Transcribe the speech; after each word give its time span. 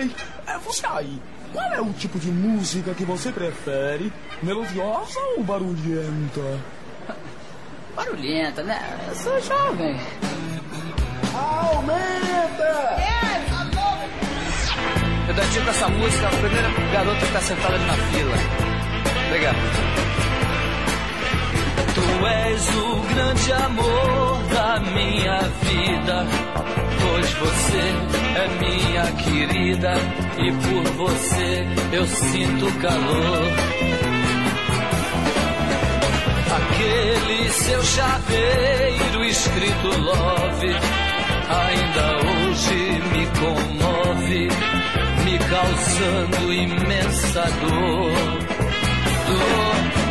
Ei, 0.00 0.10
é 0.46 0.58
você 0.58 0.86
aí. 0.86 1.20
Qual 1.52 1.72
é 1.72 1.80
o 1.80 1.92
tipo 1.92 2.18
de 2.18 2.30
música 2.30 2.94
que 2.94 3.04
você 3.04 3.30
prefere? 3.30 4.10
Melodiosa 4.42 5.20
ou 5.36 5.44
barulhenta? 5.44 6.58
Barulhenta, 7.94 8.62
né? 8.62 8.80
Eu 9.08 9.14
sou 9.14 9.40
jovem. 9.42 10.00
Aumenta! 11.34 12.30
Eu 15.28 15.34
dedico 15.34 15.68
essa 15.68 15.88
música 15.88 16.26
à 16.26 16.30
primeira 16.30 16.68
garota 16.92 17.26
que 17.26 17.32
tá 17.32 17.40
sentada 17.40 17.74
ali 17.74 17.84
na 17.84 17.94
fila. 17.94 18.36
Obrigado. 19.26 20.29
Tu 21.94 22.26
és 22.26 22.68
o 22.68 23.14
grande 23.14 23.52
amor 23.52 24.42
da 24.54 24.80
minha 24.80 25.40
vida, 25.62 26.26
pois 27.00 27.32
você 27.34 27.84
é 28.36 28.48
minha 28.60 29.12
querida 29.12 29.94
e 30.38 30.52
por 30.52 30.84
você 30.92 31.66
eu 31.92 32.06
sinto 32.06 32.72
calor. 32.78 33.44
Aquele 36.56 37.50
seu 37.50 37.82
chaveiro 37.82 39.24
escrito 39.24 39.88
love 40.00 40.76
ainda 41.50 42.06
hoje 42.26 43.00
me 43.12 43.26
comove, 43.40 44.48
me 45.24 45.38
causando 45.38 46.52
imensa 46.52 47.42
dor. 47.60 48.50
Dor. 49.26 50.09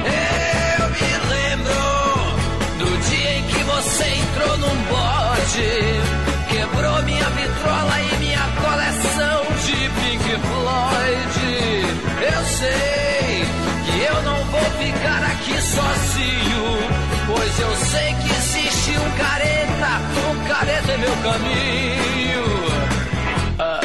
Sozinho, 16.20 16.64
pois 17.28 17.60
eu 17.60 17.76
sei 17.76 18.14
que 18.14 18.30
existe 18.32 18.92
um 18.92 19.10
careta, 19.18 20.02
um 20.30 20.48
careta 20.48 20.94
em 20.94 20.98
meu 20.98 21.16
caminho. 21.24 22.46
Ah, 23.60 23.82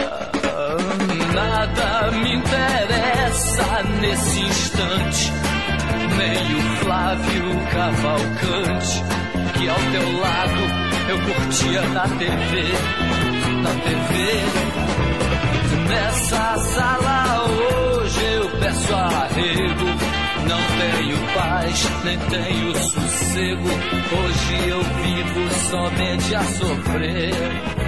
nada 1.34 2.10
me 2.12 2.34
interessa 2.34 3.82
nesse 4.00 4.40
instante, 4.40 5.32
nem 6.16 6.54
o 6.56 6.76
Flávio 6.78 7.66
Cavalcante, 7.72 9.04
que 9.54 9.68
ao 9.68 9.76
teu 9.76 10.20
lado 10.20 10.84
eu 11.08 11.18
curtia 11.20 11.82
na 11.88 12.08
TV, 12.08 12.72
na 13.62 13.70
TV. 13.70 14.14
Nessa 15.88 16.56
sala 16.58 17.44
hoje 17.44 18.24
eu 18.24 18.48
peço 18.58 18.94
arrego. 18.94 20.13
Não 20.48 20.60
tenho 20.78 21.16
paz, 21.34 21.90
nem 22.04 22.18
tenho 22.18 22.74
sossego. 22.76 23.68
Hoje 24.16 24.68
eu 24.68 24.82
vivo 24.82 25.50
somente 25.70 26.34
a 26.34 26.44
sofrer, 26.44 27.34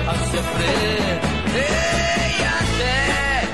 a 0.09 0.15
sofrer. 0.15 1.21
Ei, 1.55 2.45
até, 2.59 3.49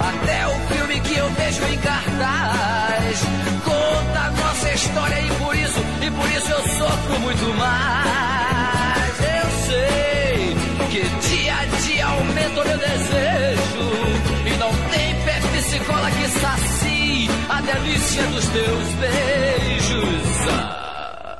até 0.00 0.46
o 0.46 0.54
filme 0.68 1.00
que 1.00 1.14
eu 1.16 1.28
vejo 1.30 1.64
em 1.64 1.78
cartaz 1.78 3.20
conta 3.64 4.20
a 4.20 4.30
nossa 4.30 4.72
história 4.72 5.20
e 5.20 5.30
por 5.30 5.56
isso, 5.56 5.80
e 6.02 6.10
por 6.10 6.30
isso 6.30 6.50
eu 6.50 6.68
sofro 6.68 7.20
muito 7.20 7.54
mais. 7.58 9.20
Eu 9.20 9.50
sei 9.66 10.56
que 10.90 11.28
dia 11.28 11.54
a 11.54 11.64
dia 11.64 12.06
aumenta 12.06 12.60
o 12.60 12.64
meu 12.66 12.78
desejo 12.78 13.86
e 14.46 14.50
não 14.58 14.72
tem 14.90 15.14
Pepsi 15.24 15.78
Cola 15.80 16.10
que 16.10 16.28
a 17.48 17.60
delícia 17.60 18.22
dos 18.26 18.46
teus 18.48 18.88
beijos. 18.94 20.48
Ah, 20.50 21.38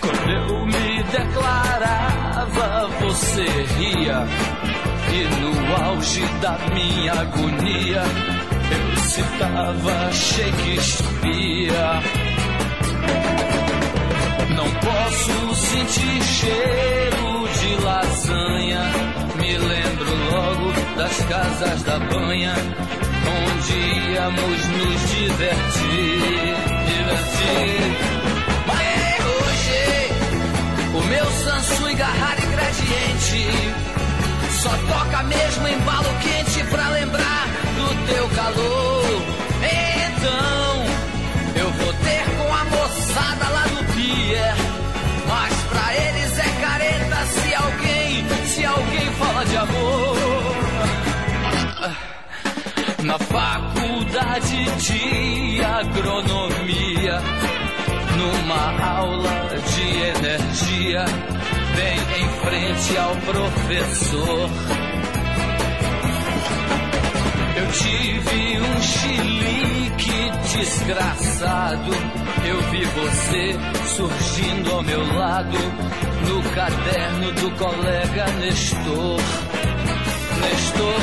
quando 0.00 0.30
eu 0.30 0.66
me 0.66 1.02
declarava, 1.04 2.88
você 3.00 3.44
ria. 3.78 4.26
E 5.12 5.24
no 5.40 5.84
auge 5.84 6.24
da 6.40 6.56
minha 6.72 7.12
agonia, 7.12 8.02
eu 8.70 8.96
citava 9.00 10.12
Shakespeare. 10.12 11.72
Não 14.54 14.70
posso 14.74 15.54
sentir 15.54 16.22
cheiro 16.22 17.48
de 17.60 17.84
lasanha. 17.84 18.82
Me 19.36 19.58
lembro 19.58 20.10
logo 20.30 20.72
das 20.96 21.16
casas 21.24 21.82
da 21.82 21.98
banha, 21.98 22.54
onde 23.26 24.09
íamos 24.30 24.66
nos 24.68 25.10
divertir. 25.10 26.54
Divertir. 26.86 27.96
Mas 28.66 29.20
hoje, 29.26 29.82
o 30.94 31.02
meu 31.06 31.26
Samsung 31.26 31.94
Garrar 31.96 32.38
e 32.38 32.46
Gradiente 32.46 33.50
só 34.62 34.70
toca 34.70 35.22
mesmo 35.24 35.68
embalo 35.68 36.08
quente 36.22 36.64
pra 36.64 36.88
lembrar 36.90 37.46
do 37.76 38.06
teu 38.06 38.28
calor. 38.28 39.22
Então, 40.12 40.84
eu 41.56 41.70
vou 41.70 41.92
ter 41.94 42.24
com 42.36 42.54
a 42.54 42.64
moçada 42.64 43.48
lá 43.48 43.64
do 43.64 43.84
pier. 43.94 44.54
Mas 45.28 45.54
pra 45.68 45.96
eles 45.96 46.38
é 46.38 46.60
careta 46.60 47.26
se 47.26 47.54
alguém, 47.54 48.46
se 48.46 48.64
alguém 48.64 49.12
fala 49.12 49.44
de 49.44 49.56
amor. 49.56 50.10
Na 53.02 53.18
faculdade 53.18 54.64
de 54.78 55.64
agronomia, 55.64 57.20
numa 58.16 58.84
aula 58.84 59.30
de 59.74 59.88
energia, 60.18 61.04
bem 61.76 61.98
em 62.20 62.28
frente 62.40 62.96
ao 62.98 63.16
professor. 63.16 64.50
Eu 67.56 67.66
tive 67.72 68.60
um 68.60 68.82
chilique 68.82 70.30
desgraçado. 70.54 71.90
Eu 72.44 72.60
vi 72.70 72.84
você 72.84 73.56
surgindo 73.94 74.72
ao 74.72 74.82
meu 74.82 75.14
lado 75.16 75.58
no 76.28 76.42
caderno 76.54 77.32
do 77.32 77.50
colega 77.56 78.26
Nestor. 78.40 79.20
Nestor. 80.40 81.00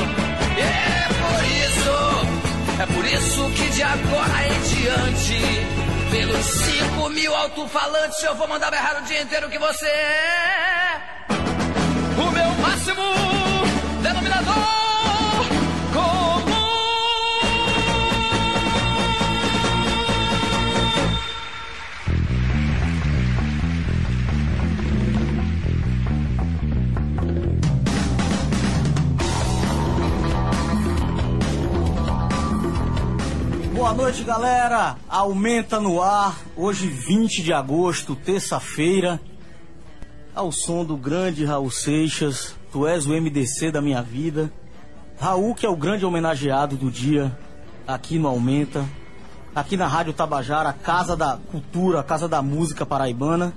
É 0.59 1.08
por 1.22 1.44
isso, 1.46 1.76
é 2.79 2.85
por 2.85 3.05
isso 3.05 3.49
que 3.51 3.69
de 3.71 3.83
agora 3.83 4.47
em 4.47 4.61
diante, 4.61 5.39
pelos 6.11 6.45
cinco 6.45 7.09
mil 7.09 7.35
alto-falantes, 7.35 8.21
eu 8.23 8.35
vou 8.35 8.47
mandar 8.47 8.69
berrar 8.69 9.01
o 9.01 9.05
dia 9.05 9.21
inteiro 9.21 9.49
que 9.49 9.57
você 9.57 9.88
é 9.88 11.01
o 12.17 12.31
meu 12.31 12.49
máximo 12.61 13.03
denominador 14.01 14.76
noite, 33.97 34.24
galera. 34.24 34.96
Aumenta 35.09 35.80
no 35.80 36.03
ar. 36.03 36.40
Hoje, 36.56 36.88
20 36.88 37.41
de 37.41 37.52
agosto, 37.52 38.16
terça-feira. 38.16 39.19
Ao 40.35 40.52
som 40.52 40.85
do 40.85 40.96
grande 40.96 41.44
Raul 41.44 41.72
Seixas. 41.72 42.56
Tu 42.72 42.85
és 42.85 43.08
o 43.08 43.09
MDC 43.09 43.72
da 43.72 43.81
minha 43.81 44.03
vida. 44.03 44.53
Raul, 45.19 45.56
que 45.56 45.66
é 45.66 45.69
o 45.69 45.75
grande 45.75 46.06
homenageado 46.06 46.78
do 46.78 46.91
dia 46.91 47.35
aqui 47.88 48.20
no 48.20 48.28
Aumenta. 48.28 48.85
Aqui 49.55 49.76
na 49.76 49.88
Rádio 49.88 50.14
Tabajara, 50.14 50.72
Casa 50.73 51.17
da 51.17 51.40
Cultura, 51.52 52.03
Casa 52.03 52.28
da 52.28 52.40
Música 52.40 52.85
Paraibana. 52.85 53.52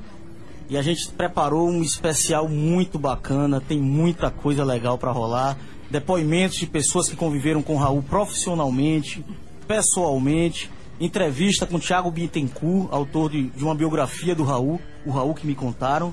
E 0.70 0.78
a 0.78 0.80
gente 0.80 1.06
preparou 1.10 1.68
um 1.68 1.82
especial 1.82 2.48
muito 2.48 2.98
bacana. 2.98 3.60
Tem 3.60 3.78
muita 3.78 4.30
coisa 4.30 4.64
legal 4.64 4.96
para 4.96 5.12
rolar. 5.12 5.58
Depoimentos 5.90 6.56
de 6.56 6.66
pessoas 6.66 7.10
que 7.10 7.16
conviveram 7.16 7.60
com 7.60 7.76
Raul 7.76 8.02
profissionalmente 8.02 9.22
pessoalmente, 9.70 10.68
entrevista 11.00 11.64
com 11.64 11.78
Thiago 11.78 12.10
Bittencourt, 12.10 12.88
autor 12.90 13.30
de, 13.30 13.50
de, 13.50 13.62
uma 13.62 13.72
biografia 13.72 14.34
do 14.34 14.42
Raul, 14.42 14.80
o 15.06 15.12
Raul 15.12 15.32
que 15.32 15.46
me 15.46 15.54
contaram. 15.54 16.12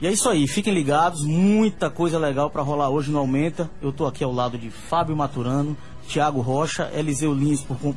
E 0.00 0.08
é 0.08 0.12
isso 0.12 0.28
aí, 0.28 0.48
fiquem 0.48 0.74
ligados, 0.74 1.22
muita 1.24 1.88
coisa 1.88 2.18
legal 2.18 2.50
para 2.50 2.62
rolar 2.62 2.90
hoje 2.90 3.12
no 3.12 3.18
Aumenta. 3.18 3.70
Eu 3.80 3.92
tô 3.92 4.06
aqui 4.06 4.24
ao 4.24 4.32
lado 4.32 4.58
de 4.58 4.70
Fábio 4.70 5.14
Maturano, 5.16 5.76
Thiago 6.08 6.40
Rocha, 6.40 6.90
Eliseu 6.92 7.32
Lins, 7.32 7.62
por, 7.62 7.94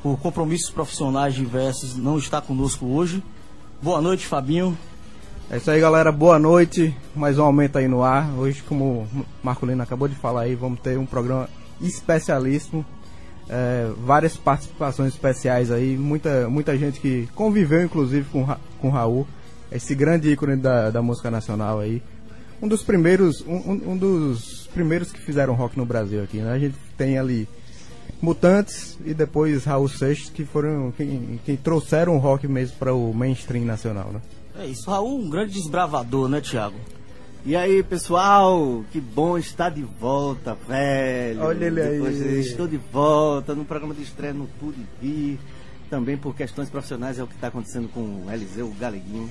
por 0.00 0.16
compromissos 0.20 0.70
profissionais 0.70 1.34
diversos, 1.34 1.96
não 1.96 2.16
está 2.16 2.40
conosco 2.40 2.86
hoje. 2.86 3.20
Boa 3.82 4.00
noite, 4.00 4.28
Fabinho. 4.28 4.78
É 5.50 5.56
isso 5.56 5.68
aí, 5.68 5.80
galera. 5.80 6.12
Boa 6.12 6.38
noite. 6.38 6.96
Mais 7.16 7.36
um 7.36 7.42
aumento 7.42 7.78
aí 7.78 7.88
no 7.88 8.04
ar. 8.04 8.30
Hoje, 8.38 8.62
como 8.62 8.84
o 8.84 9.26
Marco 9.42 9.66
Lino 9.66 9.82
acabou 9.82 10.06
de 10.06 10.14
falar 10.14 10.42
aí, 10.42 10.54
vamos 10.54 10.78
ter 10.78 10.96
um 11.00 11.04
programa 11.04 11.48
especialíssimo. 11.80 12.86
É, 13.48 13.90
várias 13.98 14.36
participações 14.36 15.12
especiais 15.12 15.70
aí, 15.70 15.98
muita, 15.98 16.48
muita 16.48 16.76
gente 16.78 16.98
que 16.98 17.28
conviveu 17.34 17.82
inclusive 17.82 18.26
com, 18.30 18.46
com 18.80 18.88
Raul, 18.88 19.26
esse 19.70 19.94
grande 19.94 20.30
ícone 20.30 20.56
da, 20.56 20.90
da 20.90 21.02
música 21.02 21.30
nacional 21.30 21.80
aí. 21.80 22.02
Um 22.62 22.68
dos 22.68 22.82
primeiros, 22.82 23.42
um, 23.42 23.92
um 23.92 23.96
dos 23.96 24.66
primeiros 24.72 25.12
que 25.12 25.20
fizeram 25.20 25.54
rock 25.54 25.76
no 25.76 25.84
Brasil 25.84 26.22
aqui, 26.22 26.38
né? 26.38 26.52
A 26.52 26.58
gente 26.58 26.76
tem 26.96 27.18
ali 27.18 27.46
Mutantes 28.22 28.98
e 29.04 29.12
depois 29.12 29.64
Raul 29.64 29.88
Seixas, 29.88 30.30
que 30.30 30.44
foram 30.44 30.90
quem, 30.92 31.38
quem 31.44 31.56
trouxeram 31.56 32.16
o 32.16 32.18
rock 32.18 32.48
mesmo 32.48 32.76
para 32.78 32.94
o 32.94 33.12
mainstream 33.12 33.64
nacional, 33.64 34.10
né? 34.12 34.20
É 34.58 34.66
isso, 34.66 34.88
Raul, 34.88 35.20
um 35.20 35.28
grande 35.28 35.52
desbravador, 35.52 36.28
né, 36.28 36.40
Thiago? 36.40 36.76
E 37.46 37.54
aí, 37.54 37.82
pessoal, 37.82 38.82
que 38.90 38.98
bom 38.98 39.36
estar 39.36 39.68
de 39.68 39.82
volta, 39.82 40.56
velho. 40.66 41.42
Olha 41.42 41.66
ele 41.66 41.82
Depois 41.82 42.22
aí. 42.22 42.40
Estou 42.40 42.66
de 42.66 42.78
volta 42.78 43.54
no 43.54 43.66
programa 43.66 43.92
de 43.92 44.02
estreia 44.02 44.32
no 44.32 44.46
Pude 44.46 44.80
Vir. 44.98 45.38
Também 45.90 46.16
por 46.16 46.34
questões 46.34 46.70
profissionais 46.70 47.18
é 47.18 47.22
o 47.22 47.26
que 47.26 47.34
está 47.34 47.48
acontecendo 47.48 47.86
com 47.92 48.00
o 48.00 48.32
Eliseu 48.32 48.74
Galeguinho. 48.80 49.30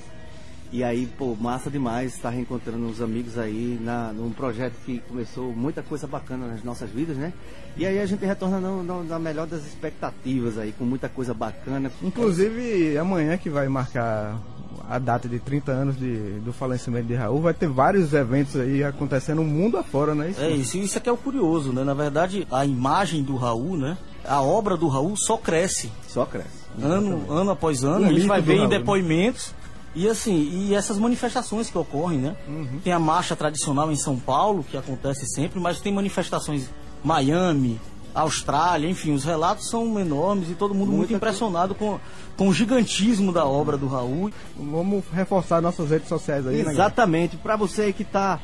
E 0.70 0.84
aí, 0.84 1.06
pô, 1.18 1.34
massa 1.34 1.68
demais 1.68 2.14
estar 2.14 2.30
reencontrando 2.30 2.86
os 2.86 3.02
amigos 3.02 3.36
aí 3.36 3.80
na, 3.82 4.12
num 4.12 4.30
projeto 4.30 4.74
que 4.86 5.00
começou 5.08 5.52
muita 5.52 5.82
coisa 5.82 6.06
bacana 6.06 6.46
nas 6.46 6.62
nossas 6.62 6.90
vidas, 6.90 7.16
né? 7.16 7.32
E 7.76 7.84
aí 7.84 7.98
a 7.98 8.06
gente 8.06 8.24
retorna 8.24 8.60
no, 8.60 8.84
no, 8.84 9.02
na 9.02 9.18
melhor 9.18 9.48
das 9.48 9.66
expectativas 9.66 10.56
aí, 10.56 10.70
com 10.70 10.84
muita 10.84 11.08
coisa 11.08 11.34
bacana. 11.34 11.90
Inclusive, 12.00 12.96
amanhã 12.96 13.36
que 13.36 13.50
vai 13.50 13.68
marcar 13.68 14.40
a 14.88 14.98
data 14.98 15.28
de 15.28 15.38
30 15.38 15.72
anos 15.72 15.98
de, 15.98 16.40
do 16.40 16.52
falecimento 16.52 17.06
de 17.06 17.14
Raul, 17.14 17.40
vai 17.40 17.54
ter 17.54 17.68
vários 17.68 18.12
eventos 18.12 18.56
aí 18.56 18.82
acontecendo 18.82 19.42
no 19.42 19.44
mundo 19.44 19.76
afora, 19.76 20.14
né? 20.14 20.30
Isso? 20.30 20.40
É 20.40 20.50
isso, 20.50 20.78
isso 20.78 20.98
aqui 20.98 21.08
é 21.08 21.12
o 21.12 21.16
curioso, 21.16 21.72
né? 21.72 21.84
Na 21.84 21.94
verdade, 21.94 22.46
a 22.50 22.64
imagem 22.64 23.22
do 23.22 23.36
Raul, 23.36 23.76
né? 23.76 23.96
A 24.24 24.42
obra 24.42 24.76
do 24.76 24.88
Raul 24.88 25.14
só 25.16 25.36
cresce. 25.36 25.90
Só 26.08 26.24
cresce. 26.24 26.64
Ano, 26.80 27.30
ano 27.30 27.50
após 27.50 27.84
ano, 27.84 28.06
O 28.06 28.08
a 28.08 28.12
gente 28.12 28.26
vai 28.26 28.40
ver 28.40 28.54
em 28.54 28.58
Raul, 28.58 28.70
né? 28.70 28.78
depoimentos. 28.78 29.54
E 29.94 30.08
assim, 30.08 30.34
e 30.34 30.74
essas 30.74 30.98
manifestações 30.98 31.70
que 31.70 31.78
ocorrem, 31.78 32.18
né? 32.18 32.36
Uhum. 32.48 32.80
Tem 32.82 32.92
a 32.92 32.98
marcha 32.98 33.36
tradicional 33.36 33.92
em 33.92 33.96
São 33.96 34.18
Paulo, 34.18 34.64
que 34.64 34.76
acontece 34.76 35.24
sempre, 35.26 35.60
mas 35.60 35.80
tem 35.80 35.92
manifestações 35.92 36.64
em 36.64 37.06
Miami, 37.06 37.80
Austrália, 38.14 38.88
enfim, 38.88 39.12
os 39.12 39.24
relatos 39.24 39.68
são 39.68 39.98
enormes 39.98 40.48
e 40.48 40.54
todo 40.54 40.72
mundo 40.72 40.86
muito 40.88 40.98
Muita 41.10 41.14
impressionado 41.14 41.74
com, 41.74 41.98
com 42.36 42.48
o 42.48 42.54
gigantismo 42.54 43.32
da 43.32 43.44
obra 43.44 43.76
do 43.76 43.88
Raul. 43.88 44.30
Vamos 44.56 45.04
reforçar 45.12 45.60
nossas 45.60 45.90
redes 45.90 46.08
sociais 46.08 46.46
aí, 46.46 46.62
né? 46.62 46.70
Exatamente. 46.70 47.36
Para 47.36 47.56
você 47.56 47.92
que 47.92 48.02
está 48.02 48.38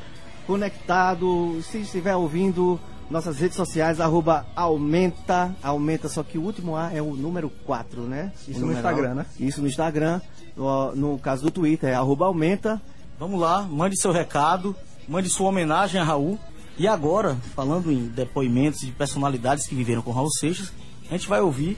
conectado, 0.47 1.61
se 1.63 1.79
estiver 1.79 2.17
ouvindo 2.17 2.79
nossas 3.09 3.39
redes 3.39 3.57
sociais, 3.57 4.01
arroba 4.01 4.47
aumenta, 4.55 5.55
aumenta, 5.63 6.09
só 6.09 6.23
que 6.23 6.39
o 6.39 6.43
último 6.43 6.77
A 6.77 6.93
é 6.93 7.01
o 7.01 7.15
número 7.15 7.51
4, 7.65 8.03
né? 8.03 8.33
Isso 8.49 8.59
O 8.59 8.61
no 8.63 8.67
numeral. 8.69 8.93
Instagram, 8.93 9.15
né? 9.15 9.27
Isso 9.39 9.61
no 9.61 9.69
Instagram. 9.69 10.21
No, 10.57 10.95
no 10.95 11.19
caso 11.19 11.45
do 11.45 11.51
Twitter 11.51 11.91
é 11.91 11.95
arroba 11.95 12.27
aumenta. 12.27 12.81
Vamos 13.19 13.41
lá, 13.41 13.63
mande 13.63 14.01
seu 14.01 14.13
recado, 14.13 14.75
mande 15.09 15.29
sua 15.29 15.49
homenagem 15.49 16.01
a 16.01 16.05
Raul. 16.05 16.39
E 16.81 16.89
agora, 16.89 17.37
falando 17.55 17.93
em 17.93 18.07
depoimentos 18.07 18.81
de 18.81 18.91
personalidades 18.91 19.67
que 19.67 19.75
viveram 19.75 20.01
com 20.01 20.13
Raul 20.13 20.31
Seixas, 20.31 20.73
a 21.11 21.13
gente 21.13 21.29
vai 21.29 21.43
ouvir 21.43 21.77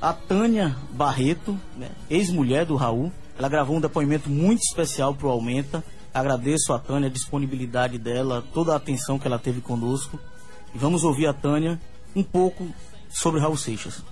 a 0.00 0.12
Tânia 0.12 0.74
Barreto, 0.90 1.56
né, 1.76 1.92
ex-mulher 2.10 2.66
do 2.66 2.74
Raul. 2.74 3.12
Ela 3.38 3.48
gravou 3.48 3.76
um 3.76 3.80
depoimento 3.80 4.28
muito 4.28 4.58
especial 4.62 5.14
pro 5.14 5.28
Aumenta. 5.28 5.84
Agradeço 6.12 6.72
a 6.72 6.78
Tânia, 6.80 7.08
a 7.08 7.12
disponibilidade 7.12 7.98
dela, 7.98 8.42
toda 8.52 8.72
a 8.72 8.76
atenção 8.78 9.16
que 9.16 9.28
ela 9.28 9.38
teve 9.38 9.60
conosco. 9.60 10.18
E 10.74 10.78
vamos 10.78 11.04
ouvir 11.04 11.28
a 11.28 11.32
Tânia 11.32 11.80
um 12.12 12.24
pouco 12.24 12.66
sobre 13.10 13.38
Raul 13.38 13.56
Seixas. 13.56 14.02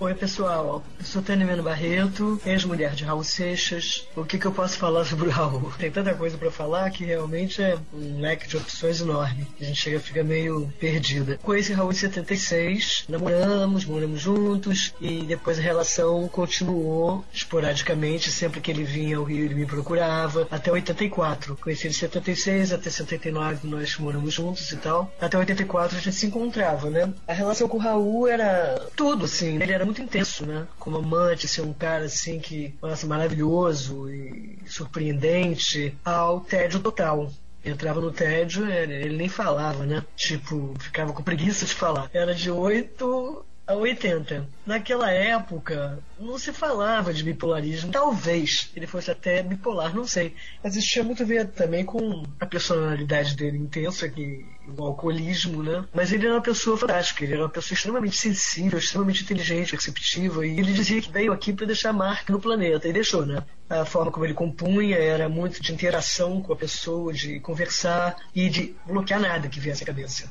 Oi, 0.00 0.14
pessoal. 0.14 0.84
Eu 0.96 1.04
sou 1.04 1.20
Tânia 1.20 1.44
Meno 1.44 1.60
Barreto, 1.60 2.40
ex-mulher 2.46 2.94
de 2.94 3.02
Raul 3.02 3.24
Seixas. 3.24 4.06
O 4.14 4.24
que, 4.24 4.38
que 4.38 4.46
eu 4.46 4.52
posso 4.52 4.78
falar 4.78 5.04
sobre 5.04 5.26
o 5.26 5.32
Raul? 5.32 5.72
Tem 5.76 5.90
tanta 5.90 6.14
coisa 6.14 6.38
para 6.38 6.52
falar 6.52 6.88
que 6.90 7.04
realmente 7.04 7.60
é 7.60 7.76
um 7.92 8.20
leque 8.20 8.46
de 8.46 8.56
opções 8.56 9.00
enorme. 9.00 9.44
A 9.60 9.64
gente 9.64 9.82
chega 9.82 9.98
fica 9.98 10.22
meio 10.22 10.72
perdida. 10.78 11.36
Conheci 11.42 11.72
Raul 11.72 11.90
em 11.90 11.96
76, 11.96 13.06
namoramos, 13.08 13.84
moramos 13.86 14.20
juntos 14.20 14.94
e 15.00 15.24
depois 15.24 15.58
a 15.58 15.62
relação 15.62 16.28
continuou 16.28 17.24
esporadicamente. 17.32 18.30
Sempre 18.30 18.60
que 18.60 18.70
ele 18.70 18.84
vinha 18.84 19.16
ao 19.16 19.24
Rio, 19.24 19.46
ele 19.46 19.56
me 19.56 19.66
procurava. 19.66 20.46
Até 20.48 20.70
84. 20.70 21.56
Conheci 21.56 21.88
ele 21.88 21.94
em 21.94 21.98
76, 21.98 22.72
até 22.72 22.88
79 22.88 23.66
nós 23.66 23.98
moramos 23.98 24.32
juntos 24.32 24.70
e 24.70 24.76
tal. 24.76 25.12
Até 25.20 25.36
84 25.36 25.98
a 25.98 26.00
gente 26.00 26.14
se 26.14 26.26
encontrava, 26.26 26.88
né? 26.88 27.12
A 27.26 27.32
relação 27.32 27.66
com 27.68 27.78
o 27.78 27.80
Raul 27.80 28.28
era 28.28 28.86
tudo, 28.94 29.24
assim. 29.24 29.60
Ele 29.60 29.72
era 29.72 29.87
muito 29.88 30.02
intenso, 30.02 30.44
né? 30.44 30.66
Como 30.78 30.98
amante, 30.98 31.48
ser 31.48 31.62
um 31.62 31.72
cara 31.72 32.04
assim 32.04 32.38
que, 32.38 32.74
nossa, 32.82 33.06
maravilhoso 33.06 34.10
e 34.10 34.58
surpreendente, 34.66 35.96
ao 36.04 36.40
tédio 36.40 36.80
total. 36.80 37.32
Entrava 37.64 38.00
no 38.00 38.12
tédio, 38.12 38.68
ele 38.68 39.16
nem 39.16 39.28
falava, 39.28 39.84
né? 39.84 40.04
Tipo, 40.14 40.74
ficava 40.78 41.12
com 41.12 41.22
preguiça 41.22 41.64
de 41.64 41.74
falar. 41.74 42.10
Era 42.12 42.34
de 42.34 42.50
8 42.50 43.44
a 43.68 43.74
80. 43.74 44.48
Naquela 44.64 45.10
época, 45.10 46.02
não 46.18 46.38
se 46.38 46.54
falava 46.54 47.12
de 47.12 47.22
bipolarismo. 47.22 47.92
Talvez 47.92 48.70
ele 48.74 48.86
fosse 48.86 49.10
até 49.10 49.42
bipolar, 49.42 49.94
não 49.94 50.06
sei. 50.06 50.34
Mas 50.64 50.74
isso 50.74 50.88
tinha 50.88 51.04
muito 51.04 51.22
a 51.22 51.26
ver 51.26 51.48
também 51.48 51.84
com 51.84 52.24
a 52.40 52.46
personalidade 52.46 53.36
dele 53.36 53.58
intensa, 53.58 54.08
que 54.08 54.46
o 54.66 54.82
alcoolismo, 54.82 55.62
né? 55.62 55.84
Mas 55.92 56.12
ele 56.12 56.24
era 56.24 56.34
uma 56.34 56.40
pessoa 56.40 56.78
fantástica, 56.78 57.24
ele 57.24 57.34
era 57.34 57.42
uma 57.42 57.48
pessoa 57.50 57.76
extremamente 57.76 58.16
sensível, 58.16 58.78
extremamente 58.78 59.22
inteligente, 59.22 59.72
perceptiva, 59.72 60.46
e 60.46 60.58
ele 60.58 60.72
dizia 60.72 61.02
que 61.02 61.12
veio 61.12 61.32
aqui 61.32 61.52
para 61.52 61.66
deixar 61.66 61.92
marca 61.92 62.32
no 62.32 62.40
planeta, 62.40 62.88
e 62.88 62.92
deixou, 62.92 63.26
né? 63.26 63.42
A 63.68 63.84
forma 63.84 64.10
como 64.10 64.24
ele 64.24 64.34
compunha 64.34 64.96
era 64.96 65.28
muito 65.28 65.62
de 65.62 65.72
interação 65.72 66.40
com 66.40 66.54
a 66.54 66.56
pessoa, 66.56 67.12
de 67.12 67.38
conversar 67.40 68.16
e 68.34 68.48
de 68.48 68.74
bloquear 68.86 69.20
nada 69.20 69.48
que 69.48 69.60
viesse 69.60 69.82
à 69.82 69.86
cabeça. 69.86 70.30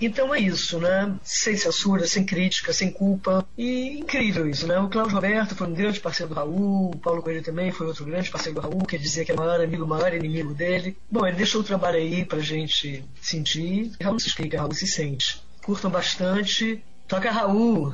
Então 0.00 0.34
é 0.34 0.40
isso, 0.40 0.78
né? 0.80 1.14
Sem 1.22 1.56
censura, 1.56 2.06
sem 2.06 2.24
crítica, 2.26 2.72
sem 2.72 2.90
culpa. 2.90 3.46
E 3.56 3.98
incrível 3.98 4.48
isso, 4.48 4.66
né? 4.66 4.78
O 4.78 4.88
Cláudio 4.88 5.14
Roberto 5.14 5.54
foi 5.54 5.66
um 5.68 5.72
grande 5.72 6.00
parceiro 6.00 6.34
do 6.34 6.34
Raul, 6.34 6.90
o 6.90 6.98
Paulo 6.98 7.22
Coelho 7.22 7.42
também 7.42 7.70
foi 7.70 7.86
outro 7.86 8.04
grande 8.04 8.28
parceiro 8.30 8.60
do 8.60 8.62
Raul, 8.62 8.80
quer 8.84 8.98
dizer 8.98 9.24
que 9.24 9.30
é 9.30 9.34
o 9.34 9.38
maior 9.38 9.60
amigo, 9.60 9.84
o 9.84 9.88
maior 9.88 10.12
inimigo 10.12 10.52
dele. 10.52 10.96
Bom, 11.10 11.26
ele 11.26 11.36
deixou 11.36 11.60
o 11.60 11.64
trabalho 11.64 11.96
aí 11.98 12.24
pra 12.24 12.40
gente 12.40 13.04
sentir. 13.20 13.92
Raul 14.02 14.18
se 14.18 14.28
explica, 14.28 14.58
Raul 14.58 14.72
se 14.74 14.86
sente. 14.86 15.40
Curtam 15.64 15.90
bastante. 15.90 16.82
Toca 17.08 17.30
Raul! 17.30 17.92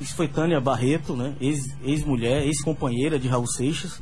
Isso 0.00 0.14
foi 0.14 0.28
Tânia 0.28 0.60
Barreto, 0.60 1.14
né? 1.14 1.34
Ex- 1.40 1.74
Ex-mulher, 1.84 2.46
ex-companheira 2.46 3.18
de 3.18 3.28
Raul 3.28 3.46
Seixas. 3.46 4.00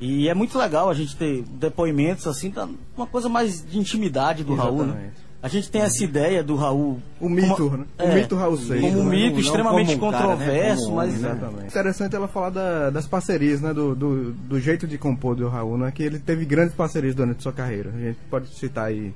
E 0.00 0.28
é 0.28 0.34
muito 0.34 0.58
legal 0.58 0.90
a 0.90 0.94
gente 0.94 1.16
ter 1.16 1.42
depoimentos 1.42 2.26
assim, 2.26 2.50
tá 2.50 2.68
uma 2.96 3.06
coisa 3.06 3.28
mais 3.28 3.64
de 3.64 3.78
intimidade 3.78 4.42
do 4.44 4.54
Raul, 4.54 4.78
né? 4.78 4.84
Exatamente. 4.86 5.24
A 5.40 5.48
gente 5.48 5.70
tem 5.70 5.82
essa 5.82 6.02
ideia 6.02 6.42
do 6.42 6.56
Raul. 6.56 7.00
O 7.20 7.28
mito, 7.28 7.54
como- 7.54 7.76
né? 7.76 7.84
é, 7.98 8.04
o 8.10 8.14
mito 8.14 8.34
Raul 8.34 8.56
Seixas. 8.56 8.80
Como 8.80 9.02
um 9.02 9.04
né? 9.04 9.10
mito 9.16 9.32
Não 9.34 9.40
extremamente 9.40 9.96
como 9.96 10.08
um 10.08 10.10
cara, 10.10 10.26
né? 10.28 10.30
controverso, 10.36 10.92
mas. 10.92 11.20
né? 11.20 11.30
Exatamente. 11.30 11.66
Interessante 11.66 12.16
ela 12.16 12.28
falar 12.28 12.50
da- 12.50 12.90
das 12.90 13.06
parcerias, 13.06 13.60
né? 13.60 13.74
Do, 13.74 13.94
do, 13.94 14.32
do 14.32 14.58
jeito 14.58 14.86
de 14.86 14.96
compor 14.96 15.36
do 15.36 15.46
Raul, 15.48 15.76
né? 15.76 15.92
Que 15.94 16.02
ele 16.02 16.18
teve 16.18 16.46
grandes 16.46 16.74
parcerias 16.74 17.14
durante 17.14 17.42
sua 17.42 17.52
carreira. 17.52 17.90
A 17.94 18.00
gente 18.00 18.18
pode 18.30 18.48
citar 18.54 18.86
aí 18.86 19.12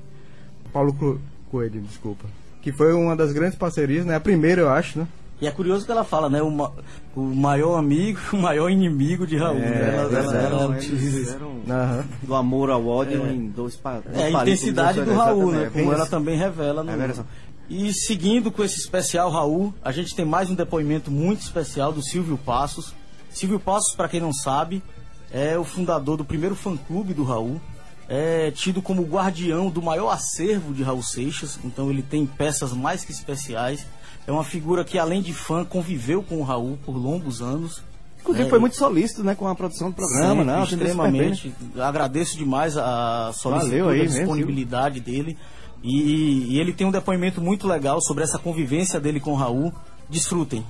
Paulo 0.70 0.92
Co- 0.92 1.18
Coelho, 1.50 1.80
desculpa. 1.80 2.26
Que 2.61 2.73
foi 2.73 2.92
uma 2.92 3.16
das 3.16 3.32
grandes 3.32 3.56
parcerias, 3.56 4.04
né? 4.04 4.14
A 4.14 4.20
primeira, 4.20 4.61
eu 4.61 4.68
acho, 4.68 4.99
né? 4.99 5.08
E 5.40 5.47
é 5.47 5.50
curioso 5.52 5.87
que 5.87 5.92
ela 5.92 6.02
fala, 6.04 6.28
né? 6.28 6.42
O, 6.42 6.50
ma- 6.50 6.73
o 7.14 7.21
maior 7.23 7.76
amigo, 7.78 8.18
o 8.33 8.37
maior 8.38 8.68
inimigo 8.71 9.26
de 9.26 9.37
Raul. 9.37 9.59
né? 9.59 9.95
Ela- 9.95 10.02
ela- 10.02 10.18
Eles 10.18 10.33
ela 10.33 10.42
eram- 10.42 10.75
eles 10.76 11.37
Aham. 11.71 12.04
do 12.23 12.35
amor 12.35 12.71
ao 12.71 12.87
ódio 12.87 13.26
em 13.28 13.49
dois 13.49 13.76
pa- 13.76 14.00
dois 14.00 14.16
É 14.16 14.25
a 14.26 14.30
intensidade 14.42 15.00
do 15.02 15.14
Raul, 15.14 15.52
né? 15.52 15.59
exatamente. 15.62 15.73
Como 15.78 15.92
ela 15.92 16.02
isso. 16.02 16.11
também 16.11 16.37
revela. 16.37 16.83
No... 16.83 16.90
É 16.90 16.97
verdade. 16.97 17.25
E 17.71 17.92
seguindo 17.92 18.50
com 18.50 18.64
esse 18.64 18.80
especial 18.80 19.30
Raul, 19.30 19.73
a 19.85 19.92
gente 19.92 20.14
tem 20.16 20.25
mais 20.25 20.49
um 20.50 20.54
depoimento 20.54 21.11
muito 21.11 21.42
especial 21.42 21.92
do 21.92 22.02
Silvio 22.02 22.38
Passos. 22.38 22.95
Silvio 23.30 23.61
Passos, 23.61 23.95
para 23.95 24.09
quem 24.09 24.21
não 24.21 24.33
sabe, 24.33 24.83
é 25.30 25.57
o 25.59 25.64
fundador 25.64 26.16
do 26.16 26.25
primeiro 26.25 26.57
fã-clube 26.57 27.12
do 27.14 27.23
Raul. 27.25 27.61
É 28.09 28.50
tido 28.50 28.80
como 28.80 29.02
guardião 29.02 29.68
do 29.68 29.83
maior 29.83 30.09
acervo 30.09 30.73
de 30.73 30.83
Raul 30.83 31.02
Seixas, 31.02 31.59
então 31.62 31.90
ele 31.90 32.00
tem 32.02 32.25
peças 32.25 32.73
mais 32.73 33.04
que 33.04 33.12
especiais. 33.12 33.87
É 34.28 34.30
uma 34.30 34.44
figura 34.44 34.85
que, 34.85 34.99
além 34.99 35.23
de 35.23 35.32
fã, 35.32 35.64
conviveu 35.64 36.23
com 36.23 36.37
o 36.37 36.42
Raul 36.42 36.78
por 36.85 36.94
longos 36.94 37.40
anos. 37.40 37.80
Inclusive 38.20 38.47
É, 38.47 38.50
foi 38.50 38.58
muito 38.58 38.76
solícito, 38.76 39.25
né, 39.25 39.35
com 39.35 39.49
a 39.49 39.54
produção 39.54 39.88
do 39.88 39.97
programa, 39.97 40.44
Sempre, 40.44 40.44
né? 40.44 40.58
né? 40.58 40.64
extremamente. 40.64 41.54
Agradeço 41.78 42.37
demais 42.37 42.76
a 42.76 43.32
aí 43.32 43.80
a 43.80 43.87
mesmo, 43.87 44.18
disponibilidade 44.18 45.00
dele. 45.00 45.38
E, 45.82 46.54
e 46.54 46.61
ele 46.61 46.75
tem 46.75 46.87
um 46.87 46.90
depoimento 46.90 47.40
muito 47.40 47.66
legal 47.66 48.02
sobre 48.02 48.23
essa 48.23 48.38
convivência 48.38 49.00
dele 49.00 49.18
com 49.18 49.32
o 49.32 49.35
Raul. 49.35 49.73
Desfrutem. 50.11 50.62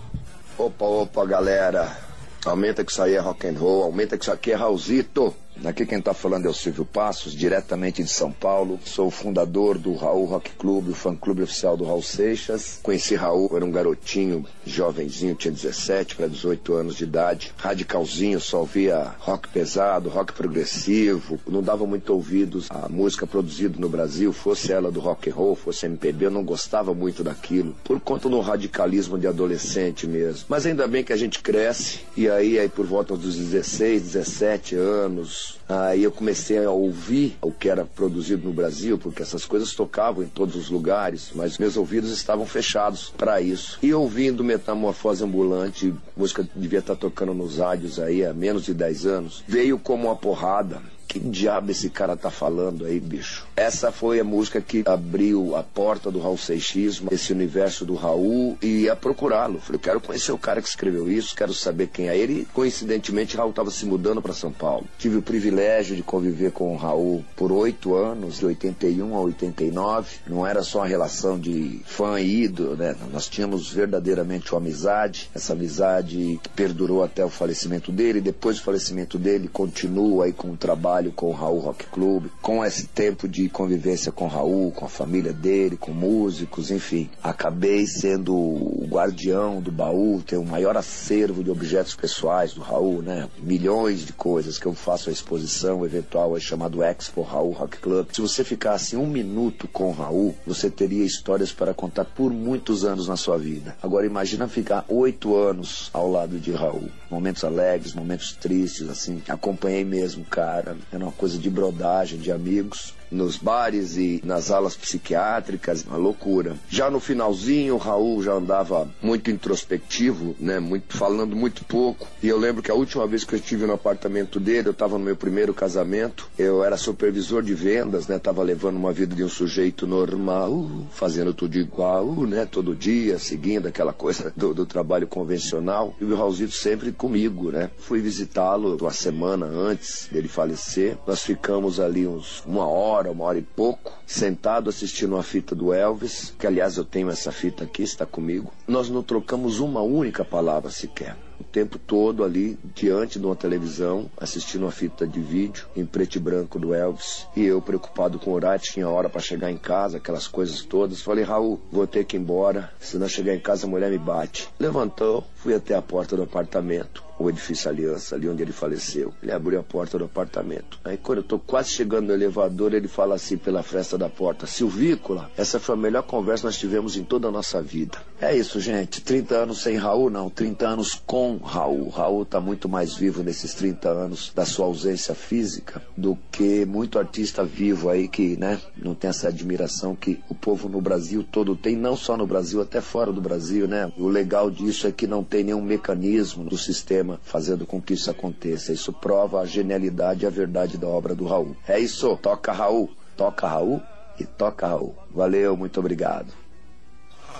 Opa, 0.56 0.84
opa, 0.84 1.26
galera. 1.26 1.98
Aumenta 2.46 2.84
que 2.84 2.92
isso 2.92 3.02
aí 3.02 3.14
é 3.14 3.18
rock 3.18 3.44
and 3.44 3.58
roll, 3.58 3.82
aumenta 3.82 4.16
que 4.16 4.22
isso 4.22 4.32
aqui 4.32 4.52
é 4.52 4.54
Raulzito. 4.54 5.34
Aqui 5.64 5.84
quem 5.84 5.98
está 5.98 6.14
falando 6.14 6.46
é 6.46 6.48
o 6.48 6.54
Silvio 6.54 6.84
Passos, 6.84 7.34
diretamente 7.34 8.02
de 8.02 8.10
São 8.10 8.30
Paulo. 8.30 8.78
Sou 8.84 9.08
o 9.08 9.10
fundador 9.10 9.76
do 9.76 9.92
Raul 9.94 10.24
Rock 10.24 10.52
Club, 10.52 10.90
o 10.90 10.94
fã-clube 10.94 11.42
oficial 11.42 11.76
do 11.76 11.84
Raul 11.84 12.02
Seixas. 12.02 12.78
Conheci 12.80 13.16
Raul, 13.16 13.50
era 13.52 13.64
um 13.64 13.70
garotinho, 13.70 14.46
jovenzinho, 14.64 15.34
tinha 15.34 15.52
17 15.52 16.14
para 16.14 16.28
18 16.28 16.74
anos 16.74 16.96
de 16.96 17.04
idade. 17.04 17.52
Radicalzinho, 17.56 18.40
só 18.40 18.60
ouvia 18.60 19.14
rock 19.18 19.48
pesado, 19.48 20.08
rock 20.08 20.32
progressivo. 20.32 21.40
Não 21.46 21.60
dava 21.60 21.86
muito 21.86 22.12
ouvidos 22.12 22.68
à 22.70 22.88
música 22.88 23.26
produzida 23.26 23.78
no 23.78 23.88
Brasil, 23.88 24.32
fosse 24.32 24.72
ela 24.72 24.92
do 24.92 25.00
rock 25.00 25.28
and 25.28 25.34
roll, 25.34 25.56
fosse 25.56 25.86
MPB, 25.86 26.26
eu 26.26 26.30
não 26.30 26.44
gostava 26.44 26.94
muito 26.94 27.24
daquilo. 27.24 27.74
Por 27.82 28.00
conta 28.00 28.28
do 28.28 28.40
radicalismo 28.40 29.18
de 29.18 29.26
adolescente 29.26 30.06
mesmo. 30.06 30.46
Mas 30.48 30.64
ainda 30.66 30.86
bem 30.86 31.02
que 31.02 31.12
a 31.12 31.16
gente 31.16 31.40
cresce, 31.40 32.00
e 32.16 32.28
aí, 32.28 32.58
aí 32.58 32.68
por 32.68 32.86
volta 32.86 33.16
dos 33.16 33.36
16, 33.36 34.02
17 34.02 34.76
anos, 34.76 35.47
Aí 35.68 36.02
eu 36.02 36.12
comecei 36.12 36.64
a 36.64 36.70
ouvir 36.70 37.36
o 37.42 37.52
que 37.52 37.68
era 37.68 37.84
produzido 37.84 38.46
no 38.46 38.52
Brasil, 38.52 38.98
porque 38.98 39.22
essas 39.22 39.44
coisas 39.44 39.74
tocavam 39.74 40.22
em 40.22 40.28
todos 40.28 40.56
os 40.56 40.70
lugares, 40.70 41.30
mas 41.34 41.58
meus 41.58 41.76
ouvidos 41.76 42.10
estavam 42.10 42.46
fechados 42.46 43.12
para 43.16 43.40
isso. 43.40 43.78
E 43.82 43.92
ouvindo 43.92 44.44
Metamorfose 44.44 45.24
Ambulante, 45.24 45.94
música 46.16 46.48
devia 46.54 46.78
estar 46.78 46.96
tocando 46.96 47.34
nos 47.34 47.58
rádios 47.58 47.98
aí 47.98 48.24
há 48.24 48.32
menos 48.32 48.64
de 48.64 48.74
10 48.74 49.06
anos, 49.06 49.44
veio 49.46 49.78
como 49.78 50.06
uma 50.06 50.16
porrada 50.16 50.80
que 51.08 51.18
diabo 51.18 51.70
esse 51.70 51.88
cara 51.88 52.14
tá 52.14 52.30
falando 52.30 52.84
aí, 52.84 53.00
bicho? 53.00 53.46
Essa 53.56 53.90
foi 53.90 54.20
a 54.20 54.24
música 54.24 54.60
que 54.60 54.82
abriu 54.86 55.56
a 55.56 55.62
porta 55.62 56.10
do 56.10 56.20
Raul 56.20 56.36
Seixismo, 56.36 57.08
esse 57.10 57.32
universo 57.32 57.86
do 57.86 57.94
Raul, 57.94 58.58
e 58.62 58.82
ia 58.82 58.94
procurá-lo. 58.94 59.58
Falei, 59.58 59.80
quero 59.80 60.00
conhecer 60.00 60.32
o 60.32 60.38
cara 60.38 60.60
que 60.60 60.68
escreveu 60.68 61.10
isso, 61.10 61.34
quero 61.34 61.54
saber 61.54 61.88
quem 61.88 62.08
é 62.08 62.16
ele. 62.16 62.42
E, 62.42 62.44
coincidentemente, 62.44 63.36
Raul 63.36 63.50
estava 63.50 63.70
se 63.70 63.86
mudando 63.86 64.20
para 64.20 64.34
São 64.34 64.52
Paulo. 64.52 64.86
Tive 64.98 65.16
o 65.16 65.22
privilégio 65.22 65.96
de 65.96 66.02
conviver 66.02 66.52
com 66.52 66.74
o 66.74 66.76
Raul 66.76 67.24
por 67.34 67.50
oito 67.50 67.94
anos, 67.94 68.38
de 68.38 68.46
81 68.46 69.16
a 69.16 69.20
89. 69.20 70.16
Não 70.26 70.46
era 70.46 70.62
só 70.62 70.80
uma 70.80 70.86
relação 70.86 71.38
de 71.40 71.80
fã 71.86 72.20
e 72.20 72.44
ídolo, 72.44 72.76
né? 72.76 72.94
Nós 73.10 73.28
tínhamos 73.28 73.72
verdadeiramente 73.72 74.52
uma 74.52 74.58
amizade, 74.58 75.30
essa 75.34 75.54
amizade 75.54 76.38
que 76.42 76.48
perdurou 76.50 77.02
até 77.02 77.24
o 77.24 77.30
falecimento 77.30 77.90
dele. 77.90 78.20
Depois 78.20 78.58
do 78.58 78.62
falecimento 78.62 79.18
dele, 79.18 79.48
continua 79.48 80.26
aí 80.26 80.32
com 80.32 80.50
o 80.50 80.56
trabalho 80.56 80.97
trabalho 80.98 81.12
com 81.12 81.28
o 81.28 81.32
Raul 81.32 81.60
Rock 81.60 81.86
Club, 81.86 82.26
com 82.42 82.64
esse 82.64 82.86
tempo 82.88 83.28
de 83.28 83.48
convivência 83.48 84.10
com 84.10 84.24
o 84.24 84.28
Raul, 84.28 84.72
com 84.72 84.84
a 84.84 84.88
família 84.88 85.32
dele, 85.32 85.76
com 85.76 85.92
músicos, 85.92 86.70
enfim. 86.70 87.08
Acabei 87.22 87.86
sendo 87.86 88.34
o 88.34 88.86
guardião 88.88 89.60
do 89.60 89.70
baú, 89.70 90.20
tenho 90.26 90.42
o 90.42 90.46
maior 90.46 90.76
acervo 90.76 91.44
de 91.44 91.50
objetos 91.50 91.94
pessoais 91.94 92.52
do 92.52 92.60
Raul, 92.60 93.02
né? 93.02 93.28
Milhões 93.38 94.04
de 94.04 94.12
coisas 94.12 94.58
que 94.58 94.66
eu 94.66 94.74
faço 94.74 95.08
a 95.08 95.12
exposição 95.12 95.84
eventual, 95.84 96.36
é 96.36 96.40
chamado 96.40 96.82
Expo 96.82 97.22
Raul 97.22 97.52
Rock 97.52 97.78
Club. 97.78 98.08
Se 98.12 98.20
você 98.20 98.42
ficasse 98.42 98.96
um 98.96 99.06
minuto 99.06 99.68
com 99.68 99.90
o 99.90 99.92
Raul, 99.92 100.34
você 100.46 100.68
teria 100.68 101.04
histórias 101.04 101.52
para 101.52 101.74
contar 101.74 102.04
por 102.04 102.32
muitos 102.32 102.84
anos 102.84 103.06
na 103.06 103.16
sua 103.16 103.38
vida. 103.38 103.76
Agora 103.82 104.06
imagina 104.06 104.48
ficar 104.48 104.84
oito 104.88 105.36
anos 105.36 105.90
ao 105.92 106.10
lado 106.10 106.38
de 106.38 106.52
Raul. 106.52 106.88
Momentos 107.10 107.44
alegres, 107.44 107.94
momentos 107.94 108.32
tristes, 108.32 108.88
assim. 108.88 109.22
Acompanhei 109.28 109.84
mesmo, 109.84 110.24
cara. 110.24 110.76
Era 110.90 111.04
uma 111.04 111.12
coisa 111.12 111.38
de 111.38 111.50
brodagem, 111.50 112.18
de 112.18 112.32
amigos 112.32 112.97
nos 113.10 113.36
bares 113.36 113.96
e 113.96 114.20
nas 114.24 114.50
alas 114.50 114.76
psiquiátricas, 114.76 115.84
uma 115.84 115.96
loucura. 115.96 116.56
Já 116.68 116.90
no 116.90 117.00
finalzinho, 117.00 117.74
o 117.74 117.78
Raul 117.78 118.22
já 118.22 118.32
andava 118.32 118.88
muito 119.02 119.30
introspectivo, 119.30 120.36
né, 120.38 120.58
muito 120.58 120.96
falando 120.96 121.34
muito 121.34 121.64
pouco. 121.64 122.06
E 122.22 122.28
eu 122.28 122.38
lembro 122.38 122.62
que 122.62 122.70
a 122.70 122.74
última 122.74 123.06
vez 123.06 123.24
que 123.24 123.34
eu 123.34 123.38
estive 123.38 123.66
no 123.66 123.74
apartamento 123.74 124.38
dele, 124.40 124.68
eu 124.68 124.72
estava 124.72 124.98
no 124.98 125.04
meu 125.04 125.16
primeiro 125.16 125.54
casamento. 125.54 126.28
Eu 126.38 126.64
era 126.64 126.76
supervisor 126.76 127.42
de 127.42 127.54
vendas, 127.54 128.06
né, 128.06 128.18
tava 128.18 128.42
levando 128.42 128.76
uma 128.76 128.92
vida 128.92 129.14
de 129.14 129.24
um 129.24 129.28
sujeito 129.28 129.86
normal, 129.86 130.68
fazendo 130.90 131.32
tudo 131.32 131.56
igual, 131.56 132.06
né, 132.26 132.46
todo 132.50 132.74
dia, 132.74 133.18
seguindo 133.18 133.66
aquela 133.66 133.92
coisa 133.92 134.32
do, 134.36 134.54
do 134.54 134.66
trabalho 134.66 135.06
convencional. 135.06 135.94
E 136.00 136.04
o 136.04 136.16
Raulzito 136.16 136.54
sempre 136.54 136.92
comigo, 136.92 137.50
né. 137.50 137.70
Fui 137.78 138.00
visitá-lo 138.00 138.76
uma 138.80 138.92
semana 138.92 139.46
antes 139.46 140.08
dele 140.10 140.28
falecer. 140.28 140.96
Nós 141.06 141.22
ficamos 141.22 141.80
ali 141.80 142.06
uns 142.06 142.42
uma 142.46 142.66
hora 142.66 142.97
hora, 142.98 143.12
uma 143.12 143.24
hora 143.24 143.38
e 143.38 143.42
pouco, 143.42 143.92
sentado 144.04 144.68
assistindo 144.68 145.14
uma 145.14 145.22
fita 145.22 145.54
do 145.54 145.72
Elvis, 145.72 146.34
que 146.38 146.46
aliás 146.46 146.76
eu 146.76 146.84
tenho 146.84 147.10
essa 147.10 147.30
fita 147.30 147.64
aqui, 147.64 147.82
está 147.82 148.04
comigo. 148.04 148.52
Nós 148.66 148.90
não 148.90 149.02
trocamos 149.02 149.60
uma 149.60 149.80
única 149.80 150.24
palavra 150.24 150.70
sequer 150.70 151.16
o 151.40 151.44
tempo 151.44 151.78
todo 151.78 152.24
ali 152.24 152.58
diante 152.74 153.16
de 153.16 153.24
uma 153.24 153.36
televisão, 153.36 154.10
assistindo 154.16 154.62
uma 154.62 154.72
fita 154.72 155.06
de 155.06 155.20
vídeo 155.20 155.68
em 155.76 155.86
preto 155.86 156.16
e 156.16 156.18
branco 156.18 156.58
do 156.58 156.74
Elvis. 156.74 157.28
E 157.36 157.44
eu 157.44 157.62
preocupado 157.62 158.18
com 158.18 158.32
o 158.32 158.34
horário, 158.34 158.60
tinha 158.60 158.88
hora 158.88 159.08
para 159.08 159.20
chegar 159.20 159.48
em 159.48 159.56
casa, 159.56 159.98
aquelas 159.98 160.26
coisas 160.26 160.62
todas. 160.62 161.00
Falei, 161.00 161.22
Raul, 161.22 161.60
vou 161.70 161.86
ter 161.86 162.04
que 162.04 162.16
ir 162.16 162.20
embora, 162.20 162.72
se 162.80 162.98
não 162.98 163.08
chegar 163.08 163.36
em 163.36 163.40
casa 163.40 163.66
a 163.66 163.70
mulher 163.70 163.88
me 163.88 163.98
bate. 163.98 164.48
Levantou, 164.58 165.24
fui 165.36 165.54
até 165.54 165.76
a 165.76 165.82
porta 165.82 166.16
do 166.16 166.24
apartamento 166.24 167.07
o 167.18 167.28
edifício 167.28 167.68
Aliança, 167.68 168.14
ali 168.14 168.28
onde 168.28 168.42
ele 168.42 168.52
faleceu. 168.52 169.12
Ele 169.22 169.32
abriu 169.32 169.58
a 169.58 169.62
porta 169.62 169.98
do 169.98 170.04
apartamento. 170.04 170.78
Aí 170.84 170.96
quando 170.96 171.18
eu 171.18 171.24
tô 171.24 171.38
quase 171.38 171.70
chegando 171.70 172.08
no 172.08 172.12
elevador, 172.12 172.74
ele 172.74 172.88
fala 172.88 173.14
assim 173.14 173.36
pela 173.36 173.62
fresta 173.62 173.98
da 173.98 174.08
porta: 174.08 174.46
Silvícola, 174.46 175.30
essa 175.36 175.58
foi 175.58 175.74
a 175.74 175.78
melhor 175.78 176.02
conversa 176.02 176.42
que 176.42 176.46
nós 176.46 176.58
tivemos 176.58 176.96
em 176.96 177.04
toda 177.04 177.28
a 177.28 177.30
nossa 177.30 177.60
vida. 177.62 177.98
É 178.20 178.36
isso, 178.36 178.60
gente. 178.60 179.00
30 179.00 179.34
anos 179.34 179.62
sem 179.62 179.76
Raul, 179.76 180.10
não. 180.10 180.30
30 180.30 180.66
anos 180.66 181.00
com 181.06 181.36
Raul. 181.36 181.88
Raul 181.88 182.24
tá 182.24 182.40
muito 182.40 182.68
mais 182.68 182.94
vivo 182.94 183.22
nesses 183.22 183.54
30 183.54 183.88
anos 183.88 184.32
da 184.34 184.44
sua 184.44 184.66
ausência 184.66 185.14
física 185.14 185.82
do 185.96 186.18
que 186.30 186.64
muito 186.64 186.98
artista 186.98 187.44
vivo 187.44 187.88
aí 187.88 188.08
que, 188.08 188.36
né, 188.36 188.60
não 188.76 188.94
tem 188.94 189.10
essa 189.10 189.28
admiração 189.28 189.94
que 189.94 190.20
o 190.28 190.34
povo 190.34 190.68
no 190.68 190.80
Brasil 190.80 191.24
todo 191.24 191.56
tem, 191.56 191.76
não 191.76 191.96
só 191.96 192.16
no 192.16 192.26
Brasil, 192.26 192.60
até 192.60 192.80
fora 192.80 193.12
do 193.12 193.20
Brasil, 193.20 193.66
né? 193.66 193.90
O 193.96 194.08
legal 194.08 194.50
disso 194.50 194.86
é 194.86 194.92
que 194.92 195.06
não 195.06 195.24
tem 195.24 195.44
nenhum 195.44 195.62
mecanismo 195.62 196.44
do 196.44 196.58
sistema 196.58 197.07
fazendo 197.22 197.66
com 197.66 197.80
que 197.80 197.94
isso 197.94 198.10
aconteça. 198.10 198.72
Isso 198.72 198.92
prova 198.92 199.40
a 199.40 199.46
genialidade 199.46 200.24
e 200.24 200.26
a 200.26 200.30
verdade 200.30 200.76
da 200.76 200.86
obra 200.86 201.14
do 201.14 201.26
Raul. 201.26 201.56
É 201.66 201.78
isso, 201.78 202.16
toca 202.16 202.52
Raul, 202.52 202.90
toca 203.16 203.48
Raul 203.48 203.80
e 204.18 204.24
toca 204.24 204.66
Raul. 204.66 204.94
Valeu, 205.10 205.56
muito 205.56 205.80
obrigado. 205.80 206.32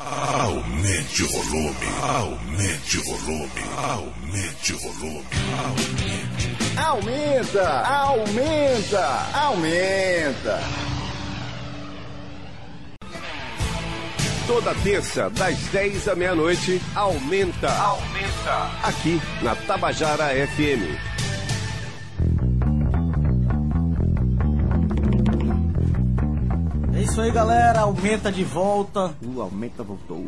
Aumente 0.01 1.25
o 1.25 1.29
volume, 1.29 1.87
aumente 2.01 2.99
o 2.99 3.03
volume, 3.03 3.51
aumente 3.77 4.73
o 4.73 4.79
volume, 4.79 5.27
aumente. 5.65 6.59
Aumenta, 6.79 7.69
aumenta, 7.69 9.05
aumenta. 9.35 10.98
Toda 14.49 14.75
terça, 14.77 15.29
das 15.29 15.59
10 15.69 16.09
à 16.09 16.17
meia-noite, 16.17 16.81
aumenta. 16.95 17.71
Aumenta. 17.71 18.71
Aqui 18.83 19.21
na 19.43 19.55
Tabajara 19.55 20.29
FM. 20.47 20.97
É 26.95 27.03
isso 27.03 27.21
aí, 27.21 27.31
galera. 27.31 27.81
Aumenta 27.81 28.33
de 28.33 28.43
volta. 28.43 29.15
O 29.23 29.43
Aumenta 29.43 29.83
voltou. 29.83 30.27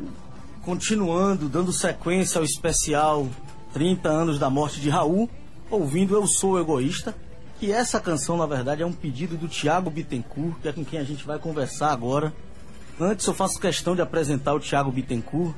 Continuando, 0.66 1.48
dando 1.48 1.72
sequência 1.72 2.40
ao 2.40 2.44
especial 2.44 3.26
30 3.72 4.06
anos 4.06 4.38
da 4.38 4.50
morte 4.50 4.82
de 4.82 4.90
Raul, 4.90 5.30
ouvindo 5.70 6.14
Eu 6.14 6.26
Sou 6.26 6.60
Egoísta. 6.60 7.16
Que 7.58 7.72
essa 7.72 7.98
canção, 7.98 8.36
na 8.36 8.44
verdade, 8.44 8.82
é 8.82 8.86
um 8.86 8.92
pedido 8.92 9.38
do 9.38 9.48
Tiago 9.48 9.88
Bittencourt, 9.88 10.60
que 10.60 10.68
é 10.68 10.72
com 10.74 10.84
quem 10.84 11.00
a 11.00 11.04
gente 11.04 11.24
vai 11.24 11.38
conversar 11.38 11.90
agora. 11.90 12.34
Antes 12.99 13.26
eu 13.26 13.35
faço 13.35 13.61
questão 13.61 13.94
de 13.94 14.02
apresentar 14.02 14.54
o 14.54 14.61
Thiago 14.61 14.90
Bittencourt. 14.90 15.54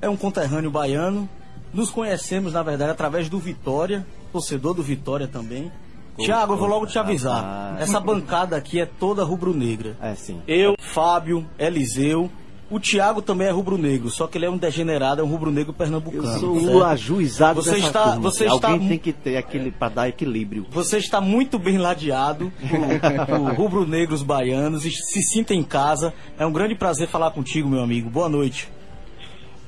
É 0.00 0.08
um 0.08 0.16
conterrâneo 0.16 0.70
baiano. 0.70 1.28
Nos 1.72 1.90
conhecemos, 1.90 2.52
na 2.52 2.62
verdade, 2.62 2.90
através 2.90 3.28
do 3.28 3.38
Vitória, 3.38 4.06
torcedor 4.30 4.74
do 4.74 4.82
Vitória 4.82 5.26
também. 5.26 5.72
Tiago, 6.18 6.52
eu 6.52 6.58
vou 6.58 6.68
logo 6.68 6.86
te 6.86 6.98
avisar. 6.98 7.76
Essa 7.80 7.98
bancada 7.98 8.56
aqui 8.56 8.80
é 8.80 8.86
toda 8.86 9.24
rubro-negra. 9.24 9.96
É, 10.00 10.14
sim. 10.14 10.42
Eu, 10.46 10.74
Fábio, 10.78 11.46
Eliseu. 11.58 12.30
O 12.70 12.80
Tiago 12.80 13.20
também 13.20 13.48
é 13.48 13.50
rubro-negro, 13.50 14.08
só 14.08 14.26
que 14.26 14.38
ele 14.38 14.46
é 14.46 14.50
um 14.50 14.56
degenerado, 14.56 15.20
é 15.20 15.24
um 15.24 15.28
rubro-negro 15.28 15.74
pernambucano. 15.74 16.32
Eu 16.32 16.38
sou 16.40 16.76
o 16.76 16.84
ajuizado 16.84 17.62
você 17.62 17.72
dessa 17.72 17.86
está, 17.86 18.02
turma. 18.04 18.20
você 18.20 18.46
Alguém 18.46 18.76
está, 18.76 18.88
tem 18.88 18.98
que 18.98 19.12
ter 19.12 19.36
aquele 19.36 19.70
para 19.70 19.92
dar 19.92 20.08
equilíbrio. 20.08 20.66
Você 20.70 20.96
está 20.96 21.20
muito 21.20 21.58
bem 21.58 21.76
ladeado 21.76 22.50
por, 22.58 23.26
por 23.26 23.54
rubro-negros 23.54 24.22
baianos 24.22 24.86
e 24.86 24.90
se 24.90 25.22
sinta 25.22 25.52
em 25.54 25.62
casa. 25.62 26.14
É 26.38 26.46
um 26.46 26.52
grande 26.52 26.74
prazer 26.74 27.08
falar 27.08 27.30
contigo, 27.32 27.68
meu 27.68 27.82
amigo. 27.82 28.08
Boa 28.08 28.28
noite. 28.28 28.70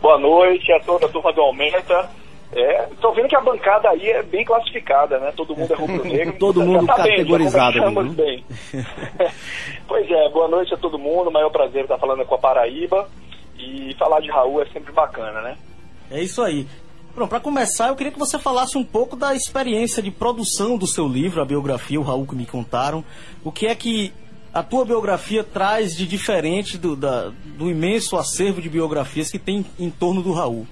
Boa 0.01 0.19
noite 0.19 0.73
a 0.73 0.81
toda 0.81 1.05
a 1.07 1.09
turma 1.09 1.33
do 1.33 1.43
Aumenta. 1.43 2.11
É, 2.57 2.89
tô 3.01 3.13
vendo 3.13 3.29
que 3.29 3.35
a 3.35 3.41
bancada 3.41 3.91
aí 3.91 4.09
é 4.11 4.23
bem 4.23 4.45
classificada, 4.45 5.19
né? 5.19 5.33
Todo 5.37 5.57
mundo 5.57 5.73
é 5.73 5.77
rubro-negro. 5.77 6.35
Todo 6.39 6.61
Já 6.61 6.67
mundo 6.67 6.87
tá 6.87 7.03
bem, 7.03 7.17
categorizado 7.17 7.79
começamos 7.81 8.05
ali, 8.05 8.15
bem. 8.15 8.45
pois 9.89 10.09
é, 10.09 10.29
boa 10.29 10.47
noite 10.47 10.73
a 10.73 10.77
todo 10.77 10.97
mundo. 10.97 11.33
Maior 11.33 11.51
prazer 11.51 11.83
estar 11.83 11.99
falando 11.99 12.25
com 12.25 12.37
a 12.37 12.39
Paraíba. 12.39 13.09
E 13.59 13.95
falar 13.99 14.21
de 14.21 14.31
Raul 14.31 14.63
é 14.63 14.67
sempre 14.67 14.93
bacana, 14.93 15.41
né? 15.41 15.57
É 16.11 16.23
isso 16.23 16.43
aí. 16.43 16.67
Pronto, 17.13 17.31
para 17.31 17.41
começar, 17.41 17.89
eu 17.89 17.97
queria 17.97 18.13
que 18.13 18.19
você 18.19 18.39
falasse 18.39 18.79
um 18.79 18.85
pouco 18.85 19.17
da 19.17 19.35
experiência 19.35 20.03
de 20.03 20.11
produção 20.11 20.77
do 20.77 20.87
seu 20.87 21.09
livro, 21.09 21.41
a 21.41 21.45
biografia, 21.45 21.99
o 21.99 22.05
Raul 22.05 22.27
que 22.27 22.37
me 22.37 22.47
contaram. 22.47 23.05
O 23.45 23.51
que 23.51 23.67
é 23.67 23.75
que 23.75 24.13
a 24.53 24.63
tua 24.63 24.85
biografia 24.85 25.43
traz 25.43 25.97
de 25.97 26.07
diferente 26.07 26.79
do, 26.79 26.95
da, 26.95 27.33
do 27.57 27.69
imenso 27.69 28.17
acervo 28.17 28.61
de 28.61 28.69
biografias 28.69 29.31
que 29.31 29.39
tem 29.39 29.67
em 29.79 29.91
torno 29.91 30.23
do 30.23 30.33
Raul? 30.33 30.67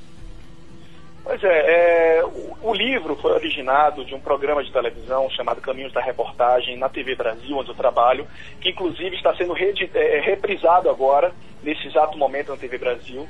Pois 1.25 1.43
é, 1.45 2.19
é 2.19 2.25
o, 2.25 2.71
o, 2.71 2.75
livro 2.75 3.14
foi 3.17 3.33
originado 3.33 4.05
de 4.05 4.14
um 4.14 4.21
programa 4.21 4.62
de 4.62 4.73
televisão 4.73 5.31
chamado 5.31 5.61
Caminhos 5.61 5.93
da 5.93 6.00
Reportagem 6.00 6.76
na 6.76 6.88
TV 6.88 7.14
Brasil, 7.14 7.57
onde 7.57 7.71
eu 7.71 7.75
trabalho, 7.76 8.26
que 8.61 8.71
inclusive 8.71 9.14
está 9.14 9.35
sendo 9.37 9.52
rede, 9.52 9.88
é, 9.95 10.21
reprisado 10.21 10.91
agora, 10.91 11.33
nesse 11.62 11.87
exato 11.87 12.19
momento 12.19 12.50
na 12.50 12.57
TV 12.57 12.76
Brasil. 12.76 13.29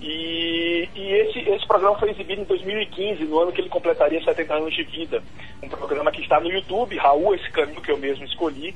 E, 0.00 0.88
e 0.94 1.12
esse, 1.12 1.38
esse 1.48 1.66
programa 1.66 1.98
foi 1.98 2.10
exibido 2.10 2.42
em 2.42 2.44
2015, 2.44 3.24
no 3.24 3.38
ano 3.38 3.52
que 3.52 3.60
ele 3.60 3.68
completaria 3.68 4.22
70 4.22 4.54
anos 4.54 4.74
de 4.74 4.84
vida. 4.84 5.22
Um 5.62 5.68
programa 5.68 6.10
que 6.12 6.20
está 6.20 6.40
no 6.40 6.50
YouTube, 6.50 6.96
Raul, 6.96 7.34
esse 7.34 7.50
caminho 7.50 7.80
que 7.80 7.90
eu 7.90 7.98
mesmo 7.98 8.24
escolhi, 8.24 8.74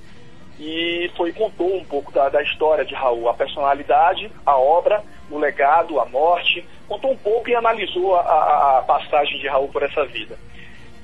e 0.58 1.10
foi 1.16 1.32
contou 1.32 1.76
um 1.76 1.84
pouco 1.84 2.10
da, 2.12 2.28
da 2.28 2.42
história 2.42 2.84
de 2.84 2.94
Raul, 2.94 3.28
a 3.28 3.34
personalidade, 3.34 4.30
a 4.44 4.56
obra, 4.56 5.02
o 5.30 5.38
legado, 5.38 6.00
a 6.00 6.06
morte, 6.06 6.64
contou 6.88 7.12
um 7.12 7.16
pouco 7.16 7.50
e 7.50 7.54
analisou 7.54 8.14
a, 8.16 8.78
a 8.78 8.82
passagem 8.82 9.38
de 9.38 9.48
Raul 9.48 9.68
por 9.68 9.82
essa 9.82 10.04
vida. 10.06 10.38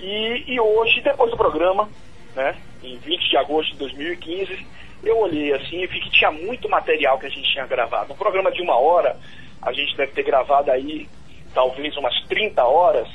E, 0.00 0.44
e, 0.46 0.60
hoje, 0.60 1.00
depois 1.00 1.30
do 1.30 1.36
programa, 1.36 1.88
né, 2.34 2.56
em 2.82 2.96
20 2.96 3.30
de 3.30 3.36
agosto 3.36 3.72
de 3.72 3.78
2015, 3.78 4.66
eu 5.04 5.18
olhei 5.18 5.52
assim 5.52 5.82
e 5.82 5.86
vi 5.86 6.00
que 6.00 6.10
tinha 6.10 6.30
muito 6.30 6.68
material 6.68 7.18
que 7.18 7.26
a 7.26 7.30
gente 7.30 7.50
tinha 7.50 7.66
gravado. 7.66 8.12
Um 8.12 8.16
programa 8.16 8.50
de 8.50 8.62
uma 8.62 8.76
hora, 8.76 9.16
a 9.60 9.72
gente 9.72 9.96
deve 9.96 10.12
ter 10.12 10.22
gravado 10.22 10.70
aí 10.70 11.08
talvez 11.54 11.96
umas 11.96 12.18
30 12.24 12.64
horas, 12.64 13.08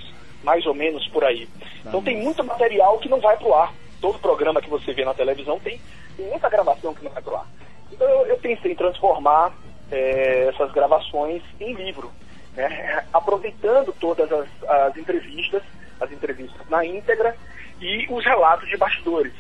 mais 0.44 0.66
ou 0.66 0.74
menos 0.74 1.08
por 1.08 1.24
aí. 1.24 1.48
Então 1.86 2.02
tem 2.02 2.18
muito 2.18 2.44
material 2.44 3.00
que 3.00 3.10
não 3.10 3.20
vai 3.20 3.36
pro 3.38 3.54
ar. 3.54 3.74
Todo 4.00 4.20
programa 4.20 4.62
que 4.62 4.70
você 4.70 4.94
vê 4.94 5.04
na 5.04 5.14
televisão 5.14 5.60
tem 5.60 5.82
muita 6.18 6.50
gravação 6.50 6.94
que 6.94 7.04
não 7.04 7.12
vai 7.12 7.22
pro 7.22 7.36
ar. 7.36 7.48
Então 7.92 8.08
eu, 8.08 8.28
eu 8.28 8.38
pensei 8.38 8.72
em 8.72 8.76
transformar 8.76 9.54
é, 9.92 10.50
essas 10.54 10.72
gravações 10.72 11.42
em 11.60 11.74
livro, 11.74 12.12
né? 12.56 13.04
aproveitando 13.14 13.94
todas 14.00 14.32
as, 14.32 14.48
as 14.68 14.98
entrevistas, 14.98 15.64
as 16.00 16.12
entrevistas 16.12 16.70
na 16.70 16.86
íntegra 16.86 17.36
e 17.80 18.08
os 18.10 18.24
relatos 18.26 18.68
de 18.70 18.78
bastidores. 18.78 19.34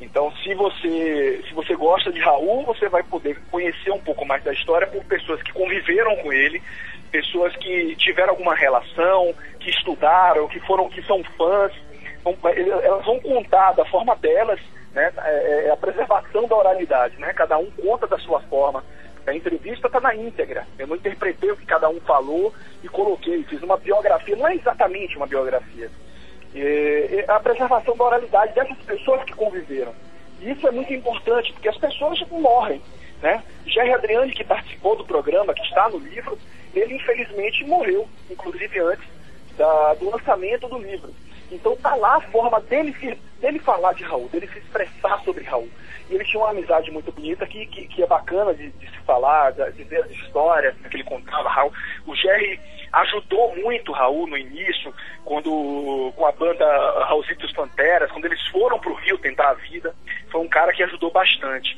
Então, 0.00 0.30
se 0.42 0.52
você, 0.54 1.42
se 1.48 1.54
você 1.54 1.74
gosta 1.74 2.12
de 2.12 2.20
Raul, 2.20 2.64
você 2.64 2.88
vai 2.88 3.02
poder 3.02 3.40
conhecer 3.50 3.90
um 3.90 4.00
pouco 4.00 4.24
mais 4.26 4.42
da 4.42 4.52
história 4.52 4.86
por 4.86 5.02
pessoas 5.04 5.40
que 5.42 5.52
conviveram 5.52 6.16
com 6.16 6.32
ele, 6.32 6.60
pessoas 7.10 7.54
que 7.56 7.94
tiveram 7.96 8.30
alguma 8.30 8.54
relação, 8.54 9.32
que 9.60 9.70
estudaram, 9.70 10.48
que 10.48 10.58
foram, 10.60 10.88
que 10.88 11.02
são 11.02 11.22
fãs. 11.38 11.72
Elas 12.82 13.04
vão 13.04 13.20
contar 13.20 13.72
da 13.72 13.84
forma 13.84 14.16
delas 14.16 14.60
né? 14.94 15.12
É, 15.18 15.66
é, 15.66 15.70
a 15.70 15.76
preservação 15.76 16.46
da 16.46 16.56
oralidade, 16.56 17.18
né? 17.18 17.32
Cada 17.34 17.58
um 17.58 17.70
conta 17.72 18.06
da 18.06 18.18
sua 18.18 18.40
forma. 18.42 18.84
A 19.26 19.34
entrevista 19.34 19.86
está 19.86 20.00
na 20.00 20.14
íntegra. 20.14 20.66
Eu 20.78 20.86
não 20.86 20.96
interpretei 20.96 21.50
o 21.50 21.56
que 21.56 21.66
cada 21.66 21.88
um 21.88 22.00
falou 22.00 22.54
e 22.82 22.88
coloquei, 22.88 23.42
fiz 23.44 23.62
uma 23.62 23.76
biografia, 23.76 24.36
não 24.36 24.46
é 24.46 24.54
exatamente 24.54 25.16
uma 25.16 25.26
biografia. 25.26 25.90
É, 26.54 27.24
é 27.26 27.30
a 27.30 27.40
preservação 27.40 27.96
da 27.96 28.04
oralidade 28.04 28.54
dessas 28.54 28.78
pessoas 28.78 29.24
que 29.24 29.34
conviveram. 29.34 29.94
E 30.40 30.50
isso 30.50 30.66
é 30.68 30.70
muito 30.70 30.92
importante, 30.92 31.52
porque 31.52 31.68
as 31.68 31.78
pessoas 31.78 32.20
morrem. 32.30 32.80
Né? 33.22 33.42
Jerry 33.66 33.94
Adriani, 33.94 34.32
que 34.32 34.44
participou 34.44 34.96
do 34.96 35.04
programa, 35.04 35.54
que 35.54 35.62
está 35.62 35.88
no 35.88 35.98
livro, 35.98 36.38
ele 36.74 36.94
infelizmente 36.94 37.64
morreu, 37.64 38.06
inclusive 38.30 38.78
antes 38.80 39.08
da, 39.56 39.94
do 39.94 40.10
lançamento 40.10 40.68
do 40.68 40.78
livro. 40.78 41.10
Então 41.54 41.76
tá 41.76 41.94
lá 41.94 42.16
a 42.16 42.20
forma 42.20 42.60
dele, 42.60 42.92
dele 43.40 43.58
falar 43.60 43.92
de 43.94 44.02
Raul, 44.02 44.28
dele 44.28 44.48
se 44.48 44.58
expressar 44.58 45.20
sobre 45.20 45.44
Raul. 45.44 45.68
E 46.10 46.14
ele 46.14 46.24
tinha 46.24 46.42
uma 46.42 46.50
amizade 46.50 46.90
muito 46.90 47.10
bonita 47.12 47.46
que, 47.46 47.64
que, 47.66 47.86
que 47.86 48.02
é 48.02 48.06
bacana 48.06 48.52
de, 48.52 48.70
de, 48.70 48.90
se 48.90 48.98
falar, 49.06 49.52
de, 49.52 49.84
ver 49.84 50.02
as 50.02 50.10
histórias 50.10 50.74
que 50.76 50.96
ele 50.96 51.04
contava. 51.04 51.48
Raul. 51.48 51.72
O 52.06 52.14
Jerry 52.14 52.60
ajudou 52.92 53.54
muito 53.56 53.92
Raul 53.92 54.26
no 54.26 54.36
início, 54.36 54.92
quando 55.24 56.12
com 56.16 56.26
a 56.26 56.32
banda 56.32 56.66
Raulzitos 57.04 57.52
Panteras, 57.52 58.10
quando 58.10 58.26
eles 58.26 58.44
foram 58.48 58.78
para 58.78 58.90
o 58.90 58.96
Rio 58.96 59.16
tentar 59.18 59.50
a 59.50 59.54
vida. 59.54 59.94
Foi 60.30 60.40
um 60.40 60.48
cara 60.48 60.72
que 60.72 60.82
ajudou 60.82 61.10
bastante. 61.10 61.76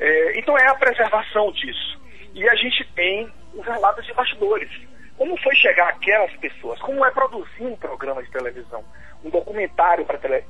É, 0.00 0.38
então 0.38 0.56
é 0.56 0.68
a 0.68 0.74
preservação 0.74 1.52
disso. 1.52 2.00
E 2.34 2.48
a 2.48 2.54
gente 2.54 2.84
tem 2.94 3.30
os 3.54 3.66
relatos 3.66 4.04
de 4.06 4.14
bastidores. 4.14 4.70
Como 5.16 5.36
foi 5.38 5.54
chegar 5.56 5.88
aquelas 5.88 6.30
pessoas? 6.36 6.78
Como 6.80 7.04
é 7.04 7.10
produzir 7.10 7.64
um 7.64 7.76
programa 7.76 8.22
de 8.22 8.30
televisão? 8.30 8.84
Um 9.24 9.30
documentário 9.30 10.04
para 10.04 10.18
tele, 10.18 10.44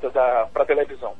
televisão. 0.67 1.15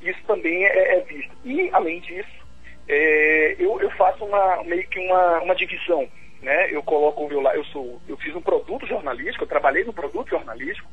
Isso 0.00 0.20
também 0.26 0.64
é, 0.64 0.96
é, 0.96 1.00
visto. 1.00 1.32
E, 1.44 1.70
além 1.72 2.00
disso, 2.00 2.42
é, 2.88 3.56
eu, 3.58 3.80
eu, 3.80 3.90
faço 3.92 4.24
uma, 4.24 4.62
meio 4.64 4.86
que 4.88 4.98
uma, 4.98 5.40
uma 5.40 5.54
divisão. 5.54 6.08
Né? 6.42 6.72
Eu 6.72 6.82
coloco 6.82 7.24
o 7.24 7.28
meu 7.28 7.40
eu 7.52 7.64
sou 7.66 8.00
eu 8.08 8.16
fiz 8.16 8.34
um 8.34 8.42
produto 8.42 8.86
jornalístico, 8.86 9.44
eu 9.44 9.48
trabalhei 9.48 9.84
no 9.84 9.92
produto 9.92 10.30
jornalístico, 10.30 10.90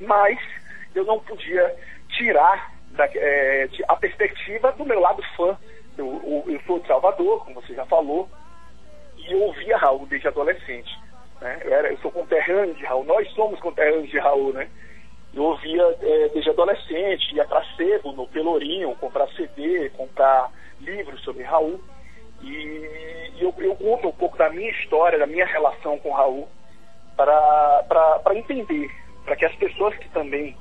mas 0.00 0.38
eu 0.92 1.04
não 1.04 1.20
podia 1.20 1.74
tirar 2.08 2.72
da, 2.90 3.06
é, 3.14 3.68
a 3.88 3.96
perspectiva 3.96 4.72
do 4.72 4.84
meu 4.84 5.00
lado 5.00 5.22
fã. 5.36 5.56
Eu, 5.96 6.44
eu, 6.48 6.60
sou 6.66 6.80
de 6.80 6.86
Salvador, 6.88 7.44
como 7.44 7.60
você 7.60 7.74
já 7.74 7.84
falou, 7.86 8.28
e 9.16 9.32
eu 9.32 9.42
ouvia 9.42 9.76
Raul 9.76 10.06
desde 10.06 10.26
adolescente. 10.26 10.90
Né? 11.40 11.60
Eu, 11.64 11.74
era, 11.74 11.92
eu 11.92 11.98
sou 11.98 12.10
conterrâneo 12.10 12.74
de 12.74 12.84
Raul, 12.84 13.04
nós 13.04 13.30
somos 13.32 13.60
conterrâneos 13.60 14.08
de 14.08 14.18
Raul, 14.18 14.52
né? 14.52 14.68
Eu 15.34 15.44
ouvia 15.44 15.82
é, 16.02 16.28
desde 16.28 16.50
adolescente, 16.50 17.34
ia 17.34 17.44
para 17.44 17.64
sebo, 17.76 18.12
no 18.12 18.26
Pelourinho, 18.28 18.94
comprar 18.96 19.28
CD, 19.28 19.88
comprar 19.90 20.50
livros 20.80 21.22
sobre 21.22 21.42
Raul. 21.42 21.80
E, 22.42 23.32
eu, 23.38 23.54
eu, 23.58 23.74
conto 23.76 24.08
um 24.08 24.12
pouco 24.12 24.36
da 24.36 24.50
minha 24.50 24.70
história, 24.70 25.18
da 25.18 25.26
minha 25.26 25.46
relação 25.46 25.98
com 25.98 26.12
Raul, 26.12 26.48
para 27.16 28.34
entender, 28.34 28.90
para 29.24 29.36
que 29.36 29.46
as 29.46 29.54
pessoas 29.54 29.96
que 29.96 30.08
também 30.10 30.56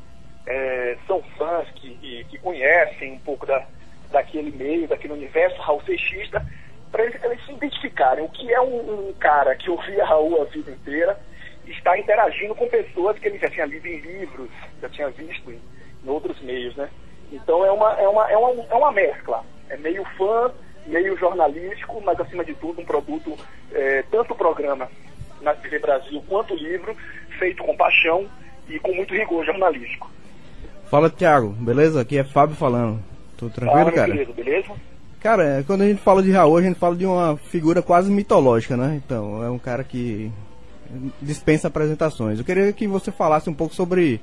é, 0.47 0.97
são 1.05 1.21
fãs, 1.37 1.69
que, 1.71 2.25
que 2.29 2.37
conhecem 2.37 3.13
um 3.13 3.19
pouco 3.19 3.45
da, 3.45 3.65
daquele 4.09 4.51
meio, 4.51 4.87
daquele 4.87 5.13
universo 5.13 5.61
Raul 5.61 5.81
Seixista, 5.81 6.45
para 6.91 7.05
eles, 7.05 7.23
eles, 7.23 7.45
se 7.45 7.51
identificarem. 7.51 8.23
O 8.23 8.29
que 8.29 8.53
é 8.53 8.61
um, 8.61 9.09
um 9.09 9.13
cara 9.13 9.55
que 9.55 9.69
ouvia 9.69 10.05
Raul 10.05 10.41
a 10.41 10.45
vida 10.45 10.71
inteira 10.71 11.19
está 11.67 11.97
interagindo 11.97 12.55
com 12.55 12.67
pessoas 12.67 13.17
que 13.19 13.27
ele 13.27 13.37
já 13.37 13.49
tinha 13.49 13.65
lido 13.65 13.87
em 13.87 13.99
livros, 13.99 14.49
já 14.81 14.89
tinha 14.89 15.09
visto 15.09 15.51
em, 15.51 15.59
em 16.03 16.09
outros 16.09 16.39
meios, 16.41 16.75
né? 16.75 16.89
Então 17.31 17.65
é 17.65 17.71
uma, 17.71 17.93
é, 17.93 18.07
uma, 18.07 18.31
é, 18.31 18.37
uma, 18.37 18.63
é 18.69 18.75
uma 18.75 18.91
mescla. 18.91 19.43
É 19.69 19.77
meio 19.77 20.03
fã, 20.17 20.51
meio 20.85 21.17
jornalístico, 21.17 22.01
mas 22.01 22.19
acima 22.19 22.43
de 22.43 22.53
tudo 22.55 22.81
um 22.81 22.85
produto, 22.85 23.37
é, 23.71 24.03
tanto 24.11 24.33
o 24.33 24.37
programa 24.37 24.89
na 25.41 25.53
TV 25.53 25.79
Brasil 25.79 26.23
quanto 26.27 26.53
o 26.53 26.57
livro, 26.57 26.95
feito 27.39 27.63
com 27.63 27.75
paixão 27.75 28.27
e 28.67 28.79
com 28.79 28.93
muito 28.93 29.13
rigor 29.13 29.45
jornalístico. 29.45 30.09
Fala, 30.89 31.09
Thiago, 31.09 31.49
beleza? 31.49 32.01
Aqui 32.01 32.17
é 32.17 32.23
Fábio 32.23 32.55
falando. 32.55 32.99
Tudo 33.37 33.53
tranquilo, 33.53 33.79
Fala, 33.85 33.91
cara? 33.91 34.11
Querido, 34.11 34.33
beleza? 34.33 34.71
Cara, 35.21 35.63
quando 35.65 35.83
a 35.83 35.87
gente 35.87 36.01
fala 36.01 36.21
de 36.21 36.31
Raul, 36.31 36.57
a 36.57 36.61
gente 36.61 36.77
fala 36.77 36.95
de 36.95 37.05
uma 37.05 37.37
figura 37.37 37.81
quase 37.81 38.11
mitológica, 38.11 38.75
né? 38.75 38.99
Então, 39.03 39.43
é 39.43 39.49
um 39.49 39.57
cara 39.57 39.83
que 39.83 40.31
dispensa 41.21 41.67
apresentações. 41.67 42.39
Eu 42.39 42.45
queria 42.45 42.71
que 42.73 42.87
você 42.87 43.11
falasse 43.11 43.49
um 43.49 43.53
pouco 43.53 43.73
sobre 43.73 44.21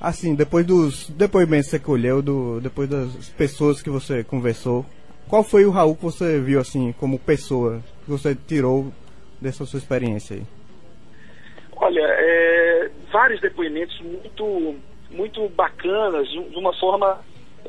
assim, 0.00 0.34
depois 0.34 0.64
dos 0.64 1.10
depoimentos 1.10 1.66
que 1.66 1.72
você 1.72 1.78
colheu, 1.78 2.22
do, 2.22 2.60
depois 2.60 2.88
das 2.88 3.28
pessoas 3.30 3.82
que 3.82 3.90
você 3.90 4.24
conversou, 4.24 4.86
qual 5.28 5.44
foi 5.44 5.64
o 5.64 5.70
Raul 5.70 5.94
que 5.94 6.02
você 6.02 6.40
viu 6.40 6.60
assim 6.60 6.92
como 6.98 7.18
pessoa 7.18 7.82
que 8.04 8.10
você 8.10 8.34
tirou 8.34 8.92
dessa 9.40 9.64
sua 9.66 9.78
experiência 9.78 10.36
aí? 10.36 10.42
Olha, 11.76 12.02
é, 12.02 12.90
vários 13.12 13.40
depoimentos 13.40 13.98
muito 14.00 14.76
muito 15.10 15.48
bacanas, 15.50 16.28
de 16.28 16.56
uma 16.56 16.72
forma 16.78 17.20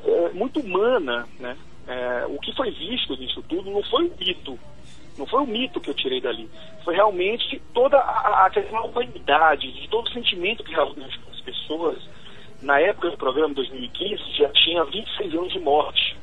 é, 0.05 0.29
muito 0.29 0.59
humana, 0.59 1.27
né? 1.39 1.57
É, 1.87 2.25
o 2.27 2.37
que 2.39 2.55
foi 2.55 2.69
visto 2.71 3.15
nisso 3.17 3.43
tudo 3.49 3.71
não 3.71 3.83
foi 3.83 4.05
um 4.05 4.11
mito, 4.19 4.57
não 5.21 5.27
foi 5.27 5.43
o 5.43 5.45
mito 5.45 5.79
que 5.79 5.87
eu 5.87 5.93
tirei 5.93 6.19
dali. 6.19 6.49
Foi 6.83 6.95
realmente 6.95 7.61
toda 7.75 7.95
a, 7.95 8.47
a 8.47 8.49
questão 8.49 8.81
da 8.81 8.87
humanidade, 8.87 9.71
de 9.71 9.87
todo 9.87 10.07
o 10.07 10.11
sentimento 10.11 10.63
que 10.63 10.71
realmente 10.71 11.19
as 11.31 11.39
pessoas, 11.41 12.01
na 12.59 12.79
época 12.79 13.11
do 13.11 13.17
programa 13.17 13.53
2015, 13.53 14.33
já 14.33 14.49
tinha 14.49 14.83
26 14.83 15.33
anos 15.35 15.53
de 15.53 15.59
morte. 15.59 16.17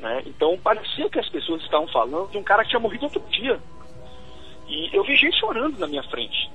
Né? 0.00 0.24
Então 0.26 0.58
parecia 0.58 1.08
que 1.08 1.20
as 1.20 1.28
pessoas 1.28 1.62
estavam 1.62 1.86
falando 1.88 2.28
de 2.32 2.38
um 2.38 2.42
cara 2.42 2.64
que 2.64 2.70
tinha 2.70 2.80
morrido 2.80 3.04
outro 3.04 3.22
dia. 3.30 3.56
E 4.66 4.90
eu 4.92 5.04
vi 5.04 5.14
gente 5.14 5.38
chorando 5.38 5.78
na 5.78 5.86
minha 5.86 6.02
frente. 6.02 6.50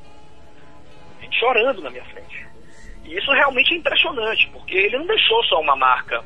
Gente 1.21 1.39
chorando 1.39 1.81
na 1.81 1.89
minha 1.89 2.03
frente. 2.05 2.45
E 3.05 3.17
isso 3.17 3.31
realmente 3.31 3.73
é 3.73 3.77
impressionante, 3.77 4.49
porque 4.51 4.75
ele 4.75 4.97
não 4.97 5.07
deixou 5.07 5.41
só 5.45 5.61
uma 5.61 5.77
marca 5.77 6.21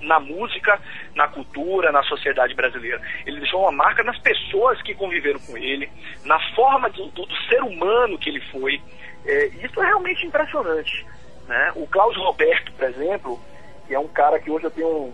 na 0.00 0.20
música, 0.20 0.80
na 1.14 1.28
cultura, 1.28 1.92
na 1.92 2.02
sociedade 2.04 2.54
brasileira. 2.54 3.00
Ele 3.26 3.40
deixou 3.40 3.62
uma 3.62 3.72
marca 3.72 4.02
nas 4.02 4.18
pessoas 4.18 4.80
que 4.82 4.94
conviveram 4.94 5.40
com 5.40 5.56
ele, 5.56 5.90
na 6.24 6.38
forma 6.54 6.88
do, 6.90 7.06
do, 7.08 7.26
do 7.26 7.36
ser 7.48 7.62
humano 7.62 8.18
que 8.18 8.28
ele 8.28 8.40
foi. 8.52 8.80
É, 9.26 9.46
isso 9.46 9.80
é 9.80 9.86
realmente 9.86 10.26
impressionante. 10.26 11.06
Né? 11.46 11.72
O 11.74 11.86
Cláudio 11.86 12.22
Roberto, 12.22 12.72
por 12.72 12.88
exemplo, 12.88 13.40
que 13.86 13.94
é 13.94 13.98
um 13.98 14.08
cara 14.08 14.38
que 14.38 14.50
hoje 14.50 14.64
eu 14.64 14.70
tenho, 14.70 15.12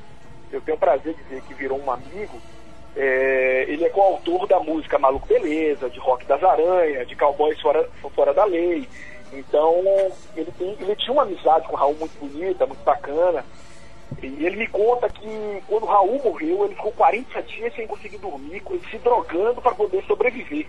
eu 0.52 0.60
tenho 0.60 0.78
prazer 0.78 1.14
de 1.14 1.22
dizer 1.24 1.42
que 1.42 1.54
virou 1.54 1.82
um 1.82 1.90
amigo, 1.90 2.40
é, 2.96 3.66
ele 3.68 3.84
é 3.84 3.90
coautor 3.90 4.46
da 4.46 4.58
música 4.58 4.98
Maluco 4.98 5.26
Beleza, 5.26 5.90
de 5.90 5.98
Rock 5.98 6.24
das 6.24 6.42
Aranhas, 6.42 7.06
de 7.06 7.14
Cowboys 7.14 7.60
Fora, 7.60 7.88
Fora 8.14 8.32
da 8.32 8.44
Lei. 8.44 8.88
Então, 9.32 9.82
ele, 10.34 10.50
tem, 10.52 10.76
ele 10.80 10.96
tinha 10.96 11.12
uma 11.12 11.22
amizade 11.22 11.66
com 11.66 11.74
o 11.74 11.76
Raul 11.76 11.94
muito 11.96 12.18
bonita, 12.18 12.64
muito 12.64 12.82
bacana. 12.84 13.44
E 14.22 14.46
ele 14.46 14.56
me 14.56 14.66
conta 14.68 15.08
que 15.08 15.62
quando 15.66 15.82
o 15.84 15.86
Raul 15.86 16.22
morreu, 16.22 16.64
ele 16.64 16.74
ficou 16.74 16.92
40 16.92 17.42
dias 17.42 17.74
sem 17.74 17.86
conseguir 17.86 18.18
dormir, 18.18 18.62
se 18.90 18.98
drogando 18.98 19.60
para 19.60 19.74
poder 19.74 20.02
sobreviver. 20.04 20.66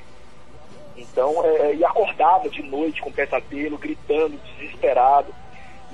Então, 0.98 1.46
é, 1.46 1.76
e 1.76 1.86
acordava 1.86 2.50
de 2.50 2.64
noite 2.64 3.02
com 3.02 3.12
pesadelo, 3.12 3.78
gritando, 3.78 4.38
desesperado. 4.58 5.34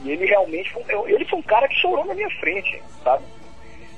E 0.03 0.11
ele 0.11 0.25
realmente 0.25 0.71
foi, 0.71 0.83
ele 1.11 1.25
foi 1.25 1.39
um 1.39 1.43
cara 1.43 1.67
que 1.67 1.75
chorou 1.75 2.05
na 2.05 2.13
minha 2.13 2.29
frente, 2.39 2.81
sabe? 3.03 3.23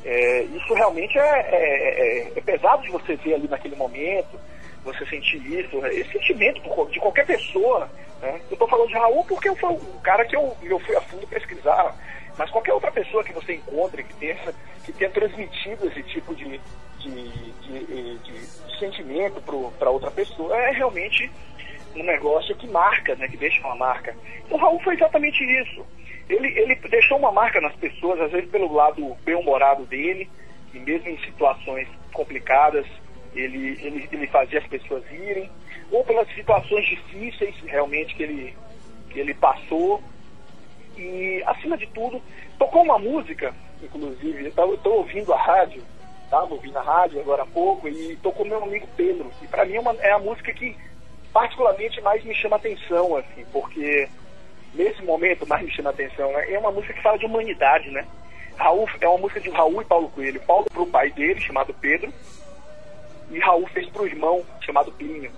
É, 0.03 0.43
isso 0.43 0.73
realmente 0.73 1.17
é, 1.17 1.21
é, 1.21 2.29
é, 2.29 2.31
é, 2.35 2.41
pesado 2.41 2.83
de 2.83 2.91
você 2.91 3.15
ver 3.15 3.35
ali 3.35 3.47
naquele 3.47 3.75
momento, 3.75 4.39
você 4.83 5.03
sentir 5.07 5.37
isso, 5.51 5.83
esse 5.87 6.11
sentimento 6.11 6.61
de 6.91 6.99
qualquer 6.99 7.25
pessoa. 7.25 7.89
Né? 8.21 8.39
Eu 8.49 8.53
estou 8.53 8.67
falando 8.67 8.87
de 8.87 8.93
Raul 8.93 9.25
porque 9.25 9.53
fui 9.55 9.69
um 9.69 9.99
cara 10.01 10.23
que 10.25 10.35
eu, 10.35 10.55
eu 10.61 10.79
fui 10.79 10.95
a 10.95 11.01
fundo 11.01 11.25
pesquisar, 11.25 11.95
mas 12.37 12.49
qualquer 12.49 12.73
outra 12.73 12.91
pessoa 12.91 13.23
que 13.23 13.33
você 13.33 13.55
encontre 13.55 14.03
que 14.03 14.13
tenha, 14.15 14.37
que 14.83 14.91
tenha 14.91 15.09
transmitido 15.09 15.87
esse 15.87 16.03
tipo 16.03 16.35
de, 16.35 16.59
de, 16.99 17.29
de, 17.29 17.85
de, 17.85 18.17
de 18.19 18.79
sentimento 18.79 19.41
para 19.77 19.89
outra 19.89 20.11
pessoa 20.11 20.55
é 20.57 20.71
realmente 20.71 21.31
um 21.95 22.03
negócio 22.03 22.55
que 22.55 22.67
marca, 22.67 23.15
né, 23.15 23.27
que 23.27 23.37
deixa 23.37 23.65
uma 23.65 23.75
marca. 23.75 24.15
O 24.49 24.57
Raul 24.57 24.79
foi 24.81 24.95
exatamente 24.95 25.43
isso. 25.43 25.85
Ele, 26.27 26.47
ele 26.59 26.75
deixou 26.89 27.17
uma 27.17 27.31
marca 27.31 27.61
nas 27.61 27.75
pessoas, 27.75 28.19
às 28.19 28.31
vezes 28.31 28.49
pelo 28.49 28.73
lado 28.73 29.15
bem-humorado 29.23 29.85
dele, 29.85 30.29
e 30.73 30.79
mesmo 30.79 31.09
em 31.09 31.17
situações 31.19 31.87
complicadas, 32.11 32.85
ele, 33.33 33.77
ele, 33.81 34.09
ele 34.11 34.27
fazia 34.27 34.59
as 34.59 34.67
pessoas 34.67 35.03
irem, 35.11 35.49
ou 35.91 36.03
pelas 36.03 36.27
situações 36.33 36.85
difíceis 36.85 37.55
realmente 37.65 38.15
que 38.15 38.23
ele, 38.23 38.55
que 39.09 39.19
ele 39.19 39.33
passou. 39.33 40.01
E, 40.97 41.43
acima 41.45 41.77
de 41.77 41.87
tudo, 41.87 42.21
tocou 42.57 42.83
uma 42.83 42.97
música, 42.97 43.53
inclusive, 43.81 44.53
eu 44.55 44.73
estou 44.75 44.97
ouvindo 44.97 45.33
a 45.33 45.37
rádio, 45.37 45.83
estava 46.23 46.53
ouvindo 46.53 46.77
a 46.77 46.81
rádio 46.81 47.19
agora 47.19 47.43
há 47.43 47.45
pouco, 47.45 47.87
e 47.87 48.15
tocou 48.17 48.45
meu 48.45 48.63
amigo 48.63 48.87
Pedro. 48.95 49.31
E 49.41 49.47
para 49.47 49.65
mim 49.65 49.75
é, 49.75 49.79
uma, 49.79 49.95
é 49.99 50.11
a 50.11 50.19
música 50.19 50.51
que 50.53 50.75
particularmente 51.33 51.99
mais 52.01 52.23
me 52.23 52.33
chama 52.33 52.55
atenção, 52.55 53.15
assim, 53.17 53.45
porque 53.51 54.07
nesse 54.73 55.01
momento 55.03 55.47
mais 55.47 55.63
me 55.63 55.71
chama 55.71 55.89
atenção, 55.89 56.31
né? 56.31 56.51
É 56.51 56.57
uma 56.57 56.71
música 56.71 56.93
que 56.93 57.01
fala 57.01 57.17
de 57.17 57.25
humanidade, 57.25 57.89
né? 57.91 58.05
Raul, 58.57 58.87
é 59.01 59.07
uma 59.07 59.17
música 59.17 59.41
de 59.41 59.49
Raul 59.49 59.81
e 59.81 59.85
Paulo 59.85 60.09
Coelho. 60.09 60.39
Paulo 60.41 60.65
para 60.71 60.81
o 60.81 60.87
pai 60.87 61.11
dele, 61.11 61.41
chamado 61.41 61.73
Pedro, 61.73 62.11
e 63.29 63.39
Raul 63.39 63.67
fez 63.67 63.89
para 63.89 64.03
o 64.03 64.07
irmão, 64.07 64.45
chamado 64.61 64.91
Pinho. 64.93 65.31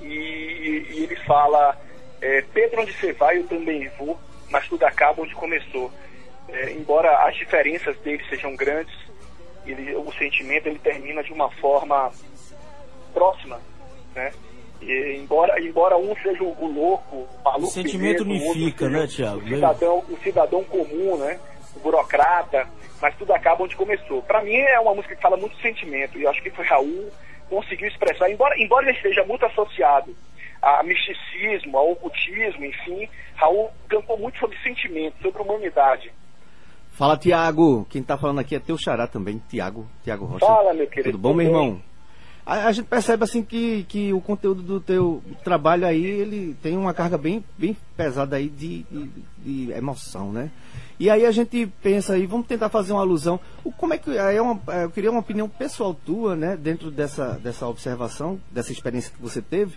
E, 0.00 0.86
e 0.90 1.04
ele 1.04 1.16
fala: 1.24 1.76
é, 2.20 2.42
Pedro, 2.52 2.82
onde 2.82 2.92
você 2.92 3.12
vai, 3.12 3.38
eu 3.38 3.46
também 3.46 3.88
vou, 3.98 4.18
mas 4.50 4.68
tudo 4.68 4.84
acaba 4.84 5.22
onde 5.22 5.34
começou. 5.34 5.90
É, 6.48 6.72
embora 6.72 7.26
as 7.26 7.36
diferenças 7.36 7.96
dele 7.98 8.22
sejam 8.28 8.54
grandes, 8.54 8.94
ele, 9.66 9.94
o 9.96 10.12
sentimento 10.12 10.68
ele 10.68 10.78
termina 10.78 11.22
de 11.22 11.32
uma 11.32 11.50
forma 11.50 12.12
próxima, 13.12 13.60
né? 14.14 14.32
E, 14.80 15.16
embora, 15.18 15.60
embora 15.60 15.96
um 15.96 16.14
seja 16.16 16.42
o, 16.42 16.66
louco, 16.66 17.16
o 17.16 17.28
maluco. 17.44 17.66
O 17.66 17.70
sentimento 17.70 18.22
unifica, 18.22 18.88
né, 18.88 19.06
Tiago? 19.06 19.40
O 19.40 19.48
cidadão, 19.48 20.04
o 20.08 20.18
cidadão 20.22 20.64
comum, 20.64 21.16
né? 21.16 21.40
O 21.74 21.80
burocrata, 21.80 22.68
mas 23.00 23.16
tudo 23.16 23.32
acaba 23.32 23.64
onde 23.64 23.74
começou. 23.74 24.22
Para 24.22 24.42
mim 24.42 24.54
é 24.54 24.78
uma 24.78 24.94
música 24.94 25.16
que 25.16 25.22
fala 25.22 25.36
muito 25.36 25.56
sentimento, 25.60 26.18
e 26.18 26.22
eu 26.22 26.30
acho 26.30 26.42
que 26.42 26.50
foi 26.50 26.64
Raul 26.64 27.10
conseguiu 27.48 27.88
expressar, 27.88 28.30
embora, 28.30 28.60
embora 28.60 28.88
ele 28.88 28.96
esteja 28.96 29.24
muito 29.24 29.46
associado 29.46 30.14
a 30.62 30.82
misticismo, 30.82 31.78
a 31.78 31.82
ocultismo, 31.82 32.64
enfim, 32.64 33.08
Raul 33.34 33.70
cantou 33.88 34.18
muito 34.18 34.38
sobre 34.38 34.56
sentimento, 34.62 35.14
sobre 35.22 35.42
humanidade. 35.42 36.12
Fala, 36.90 37.16
Tiago. 37.16 37.86
Quem 37.90 38.00
está 38.00 38.16
falando 38.16 38.38
aqui 38.38 38.56
é 38.56 38.58
teu 38.58 38.78
xará 38.78 39.06
também, 39.06 39.42
Tiago, 39.50 39.86
Tiago 40.02 40.24
Rocha. 40.24 40.46
Fala, 40.46 40.72
meu 40.72 40.86
querido. 40.86 41.10
Tudo 41.10 41.20
bom, 41.20 41.34
meu 41.34 41.46
irmão? 41.46 41.82
A, 42.46 42.68
a, 42.68 42.72
gente 42.72 42.86
percebe 42.86 43.24
assim 43.24 43.42
que, 43.42 43.84
que 43.88 44.12
o 44.12 44.20
conteúdo 44.20 44.62
do 44.62 44.80
teu 44.80 45.20
trabalho 45.42 45.84
aí, 45.84 46.02
ele 46.04 46.56
tem 46.62 46.76
uma 46.76 46.94
carga 46.94 47.18
bem, 47.18 47.44
bem 47.58 47.76
pesada 47.96 48.36
aí 48.36 48.48
de, 48.48 48.84
de, 48.84 49.10
de 49.38 49.72
emoção, 49.72 50.32
né? 50.32 50.50
E 50.98 51.10
aí 51.10 51.26
a 51.26 51.30
gente 51.30 51.66
pensa 51.82 52.14
aí, 52.14 52.24
vamos 52.24 52.46
tentar 52.46 52.70
fazer 52.70 52.92
uma 52.92 53.02
alusão. 53.02 53.38
O, 53.62 53.70
como 53.70 53.92
é 53.92 53.98
que 53.98 54.16
é 54.16 54.40
uma, 54.40 54.58
é, 54.68 54.84
eu 54.84 54.90
queria 54.90 55.10
uma 55.10 55.20
opinião 55.20 55.48
pessoal 55.48 55.92
tua, 55.92 56.34
né, 56.34 56.56
dentro 56.56 56.90
dessa, 56.90 57.32
dessa 57.32 57.66
observação, 57.66 58.40
dessa 58.50 58.72
experiência 58.72 59.12
que 59.12 59.20
você 59.20 59.42
teve. 59.42 59.76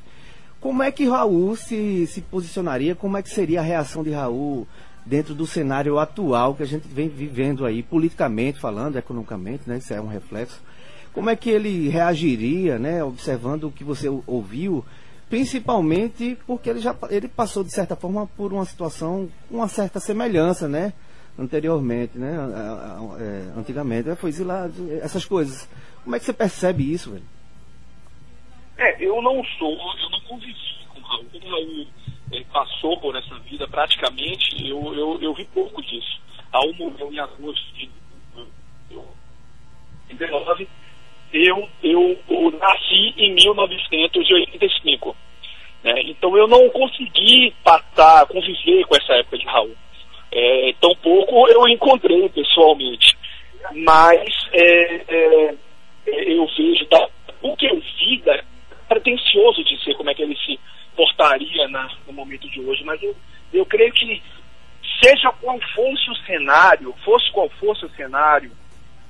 Como 0.59 0.83
é 0.83 0.91
que 0.91 1.07
Raul 1.07 1.55
se, 1.55 2.05
se 2.07 2.21
posicionaria? 2.21 2.93
Como 2.93 3.15
é 3.15 3.21
que 3.21 3.29
seria 3.29 3.59
a 3.61 3.63
reação 3.63 4.03
de 4.03 4.11
Raul 4.11 4.67
dentro 5.05 5.33
do 5.33 5.47
cenário 5.47 5.97
atual 5.97 6.53
que 6.53 6.63
a 6.63 6.65
gente 6.65 6.87
vem 6.87 7.07
vivendo 7.07 7.65
aí, 7.65 7.81
politicamente 7.81 8.59
falando, 8.59 8.97
economicamente, 8.97 9.63
né? 9.65 9.77
Isso 9.77 9.93
é 9.93 10.01
um 10.01 10.07
reflexo. 10.07 10.61
Como 11.13 11.29
é 11.29 11.35
que 11.35 11.49
ele 11.49 11.89
reagiria, 11.89 12.77
né, 12.77 13.03
observando 13.03 13.65
o 13.65 13.71
que 13.71 13.83
você 13.83 14.07
ouviu, 14.27 14.85
principalmente 15.29 16.37
porque 16.45 16.69
ele 16.69 16.79
já 16.79 16.95
ele 17.09 17.27
passou 17.27 17.63
de 17.63 17.73
certa 17.73 17.95
forma 17.95 18.27
por 18.27 18.53
uma 18.53 18.65
situação, 18.65 19.27
uma 19.49 19.67
certa 19.67 19.99
semelhança, 19.99 20.67
né, 20.67 20.93
anteriormente, 21.37 22.17
né, 22.17 22.37
é, 23.19 23.59
antigamente, 23.59 24.13
foi 24.15 24.29
exilado, 24.29 24.73
essas 25.01 25.25
coisas. 25.25 25.67
Como 26.03 26.15
é 26.15 26.19
que 26.19 26.25
você 26.25 26.33
percebe 26.33 26.93
isso, 26.93 27.11
velho? 27.11 27.38
É, 28.79 28.95
eu 28.99 29.21
não 29.21 29.43
sou, 29.57 29.71
eu 29.71 30.09
não 30.09 30.21
convivi 30.21 30.55
com 30.89 30.99
o 30.99 31.03
Raul. 31.03 31.25
Quando 31.31 31.45
o 31.45 31.49
Raul 31.49 31.87
é, 32.31 32.43
passou 32.45 32.97
por 32.99 33.15
essa 33.15 33.37
vida, 33.39 33.67
praticamente, 33.67 34.67
eu, 34.67 34.93
eu, 34.95 35.21
eu 35.21 35.33
vi 35.33 35.45
pouco 35.45 35.81
disso. 35.81 36.19
Raul 36.51 36.73
morreu 36.75 37.13
em 37.13 37.19
agosto 37.19 37.73
de 37.75 37.89
19 40.09 40.67
eu, 41.31 41.69
eu, 41.83 42.17
eu 42.29 42.51
nasci 42.51 43.13
em 43.17 43.33
1985. 43.35 45.15
Né? 45.83 46.01
Então 46.05 46.35
eu 46.35 46.47
não 46.47 46.67
consegui 46.69 47.53
passar, 47.63 48.25
conviver 48.27 48.85
com 48.85 48.95
essa 48.95 49.13
época 49.13 49.37
de 49.37 49.45
Raul. 49.45 49.75
É, 50.31 50.73
tampouco 50.79 51.47
eu 51.49 51.67
encontrei 51.67 52.29
pessoalmente. 52.29 53.17
Mas 53.75 54.29
é, 54.53 54.95
é, 55.07 55.55
eu 56.07 56.47
vejo 56.57 56.85
da, 56.89 57.07
o 57.41 57.55
que 57.55 57.67
eu 57.67 57.79
vi, 57.79 58.21
da, 58.25 58.43
pretencioso 58.89 59.63
dizer 59.63 59.93
como 59.95 60.09
é 60.09 60.15
que 60.15 60.23
ele 60.23 60.35
se 60.35 60.59
portaria 60.95 61.67
na, 61.69 61.89
no 62.07 62.11
momento 62.11 62.49
de 62.49 62.59
hoje, 62.59 62.83
mas 62.83 63.01
eu, 63.01 63.15
eu 63.53 63.65
creio 63.65 63.93
que 63.93 64.21
seja 65.01 65.31
qual 65.39 65.57
fosse 65.73 66.09
o 66.09 66.15
cenário, 66.25 66.93
fosse 67.05 67.31
qual 67.31 67.49
fosse 67.51 67.85
o 67.85 67.89
cenário, 67.91 68.51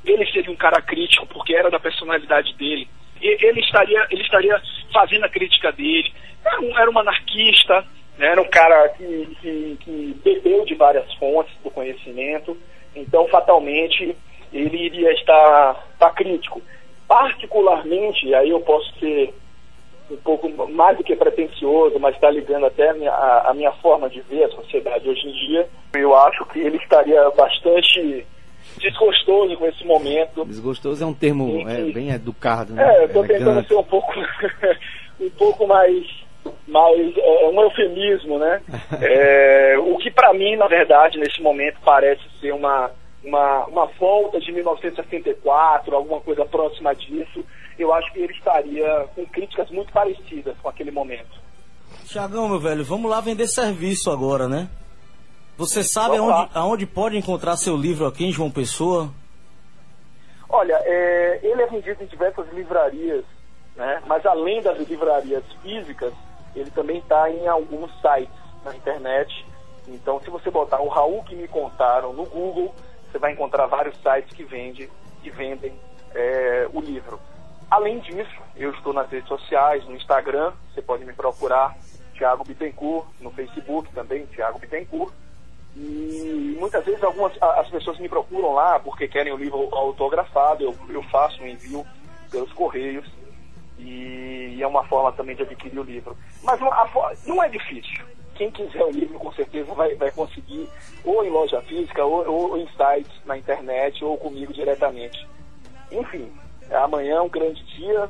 ele 0.05 0.29
seria 0.31 0.51
um 0.51 0.55
cara 0.55 0.81
crítico, 0.81 1.25
porque 1.27 1.55
era 1.55 1.71
da 1.71 1.79
personalidade 1.79 2.53
dele. 2.55 2.87
E, 3.21 3.45
ele, 3.45 3.61
estaria, 3.61 4.07
ele 4.11 4.21
estaria 4.21 4.61
fazendo 4.93 5.25
a 5.25 5.29
crítica 5.29 5.71
dele. 5.71 6.13
Era 6.45 6.61
um, 6.61 6.77
era 6.77 6.91
um 6.91 6.99
anarquista, 6.99 7.85
né? 8.17 8.27
era 8.27 8.41
um 8.41 8.49
cara 8.49 8.89
que, 8.89 9.37
que, 9.41 9.77
que 9.81 10.15
bebeu 10.23 10.65
de 10.65 10.75
várias 10.75 11.11
fontes 11.15 11.53
do 11.63 11.71
conhecimento, 11.71 12.57
então 12.95 13.27
fatalmente 13.27 14.15
ele 14.53 14.77
iria 14.77 15.11
estar, 15.13 15.85
estar 15.93 16.11
crítico. 16.11 16.61
Particularmente, 17.07 18.33
aí 18.35 18.49
eu 18.49 18.59
posso 18.61 18.91
ser 18.99 19.33
pouco 20.37 20.71
mais 20.71 20.97
do 20.97 21.03
que 21.03 21.15
pretencioso, 21.15 21.99
mas 21.99 22.13
está 22.13 22.29
ligando 22.29 22.65
até 22.67 22.89
a 22.89 22.93
minha, 22.93 23.11
a, 23.11 23.49
a 23.49 23.53
minha 23.53 23.71
forma 23.73 24.09
de 24.09 24.21
ver 24.21 24.43
a 24.43 24.49
sociedade 24.49 25.09
hoje 25.09 25.27
em 25.27 25.31
dia. 25.31 25.67
Eu 25.95 26.15
acho 26.15 26.45
que 26.45 26.59
ele 26.59 26.77
estaria 26.77 27.29
bastante 27.31 28.25
desgostoso 28.77 29.57
com 29.57 29.65
esse 29.65 29.83
momento. 29.85 30.45
Desgostoso 30.45 31.03
é 31.03 31.07
um 31.07 31.13
termo 31.13 31.67
é, 31.67 31.91
bem 31.91 32.11
educado, 32.11 32.73
né? 32.73 32.83
É, 32.83 33.01
eu 33.01 33.05
estou 33.05 33.25
tentando 33.25 33.67
ser 33.67 33.75
um 33.75 33.83
pouco, 33.83 34.13
um 35.19 35.29
pouco 35.31 35.67
mais, 35.67 36.05
mais 36.67 37.17
é, 37.17 37.47
um 37.47 37.61
eufemismo, 37.61 38.37
né? 38.37 38.61
é, 39.01 39.77
o 39.79 39.97
que 39.97 40.11
para 40.11 40.33
mim, 40.33 40.55
na 40.55 40.67
verdade, 40.67 41.17
nesse 41.17 41.41
momento 41.41 41.77
parece 41.83 42.21
ser 42.39 42.53
uma, 42.53 42.91
uma, 43.23 43.65
uma 43.65 43.85
volta 43.99 44.39
de 44.39 44.51
1974, 44.51 45.95
alguma 45.95 46.21
coisa 46.21 46.45
próxima 46.45 46.93
disso. 46.93 47.43
Eu 47.79 47.93
acho 47.93 48.11
que 48.11 48.19
ele 48.19 48.33
estaria 48.33 49.07
com 49.15 49.25
críticas 49.25 49.71
muito 49.71 49.91
parecidas 49.93 50.55
com 50.61 50.69
aquele 50.69 50.91
momento. 50.91 51.39
Tiagão, 52.05 52.49
meu 52.49 52.59
velho, 52.59 52.83
vamos 52.83 53.09
lá 53.09 53.21
vender 53.21 53.47
serviço 53.47 54.11
agora, 54.11 54.47
né? 54.47 54.69
Você 55.57 55.83
sabe 55.83 56.17
aonde, 56.17 56.49
aonde, 56.53 56.85
pode 56.85 57.17
encontrar 57.17 57.57
seu 57.57 57.75
livro 57.75 58.05
aqui 58.05 58.25
em 58.25 58.31
João 58.31 58.51
Pessoa? 58.51 59.09
Olha, 60.49 60.79
é, 60.85 61.39
ele 61.43 61.61
é 61.61 61.67
vendido 61.67 62.03
em 62.03 62.07
diversas 62.07 62.47
livrarias, 62.53 63.23
né? 63.75 64.01
mas 64.07 64.25
além 64.25 64.61
das 64.61 64.77
livrarias 64.87 65.43
físicas, 65.61 66.13
ele 66.55 66.71
também 66.71 66.97
está 66.99 67.29
em 67.29 67.47
alguns 67.47 67.91
sites. 68.01 68.39
na 68.63 68.75
internet. 68.75 69.45
Então, 69.87 70.19
se 70.21 70.29
você 70.29 70.49
botar 70.51 70.81
o 70.81 70.87
Raul 70.87 71.23
que 71.23 71.35
me 71.35 71.47
contaram 71.47 72.13
no 72.13 72.25
Google, 72.25 72.73
você 73.09 73.17
vai 73.17 73.31
encontrar 73.31 73.65
vários 73.67 73.95
sites 73.97 74.35
que, 74.35 74.43
vende, 74.43 74.89
que 75.21 75.29
vendem 75.29 75.73
é, 76.13 76.67
o 76.73 76.81
livro. 76.81 77.19
Além 77.69 77.99
disso, 77.99 78.41
eu 78.55 78.71
estou 78.71 78.93
nas 78.93 79.09
redes 79.09 79.27
sociais, 79.27 79.85
no 79.85 79.95
Instagram, 79.95 80.51
você 80.73 80.81
pode 80.81 81.05
me 81.05 81.13
procurar, 81.13 81.75
Tiago 82.13 82.43
Bittencourt, 82.43 83.05
no 83.21 83.31
Facebook 83.31 83.91
também, 83.93 84.25
Tiago 84.25 84.59
Bittencourt. 84.59 85.13
E 85.75 86.57
muitas 86.59 86.83
vezes 86.83 87.03
algumas 87.03 87.31
as 87.41 87.69
pessoas 87.69 87.99
me 87.99 88.09
procuram 88.09 88.53
lá 88.53 88.79
porque 88.79 89.07
querem 89.07 89.31
o 89.31 89.37
livro 89.37 89.69
autografado, 89.71 90.63
eu, 90.63 90.75
eu 90.89 91.03
faço 91.03 91.41
um 91.43 91.47
envio 91.47 91.85
pelos 92.31 92.51
correios 92.53 93.05
e, 93.77 94.55
e 94.57 94.63
é 94.63 94.67
uma 94.67 94.83
forma 94.85 95.11
também 95.11 95.35
de 95.35 95.43
adquirir 95.43 95.79
o 95.79 95.83
livro. 95.83 96.17
Mas 96.43 96.59
não, 96.59 96.73
a, 96.73 97.13
não 97.25 97.43
é 97.43 97.47
difícil. 97.49 98.03
Quem 98.33 98.49
quiser 98.51 98.83
o 98.83 98.91
livro 98.91 99.19
com 99.19 99.31
certeza 99.33 99.73
vai, 99.73 99.93
vai 99.95 100.11
conseguir 100.11 100.67
ou 101.03 101.23
em 101.23 101.29
loja 101.29 101.61
física 101.61 102.03
ou, 102.03 102.27
ou 102.27 102.57
em 102.57 102.67
sites 102.69 103.13
na 103.25 103.37
internet 103.37 104.03
ou 104.03 104.17
comigo 104.17 104.51
diretamente. 104.51 105.27
Enfim, 105.91 106.31
amanhã 106.77 107.15
é 107.17 107.21
um 107.21 107.29
grande 107.29 107.63
dia 107.75 108.09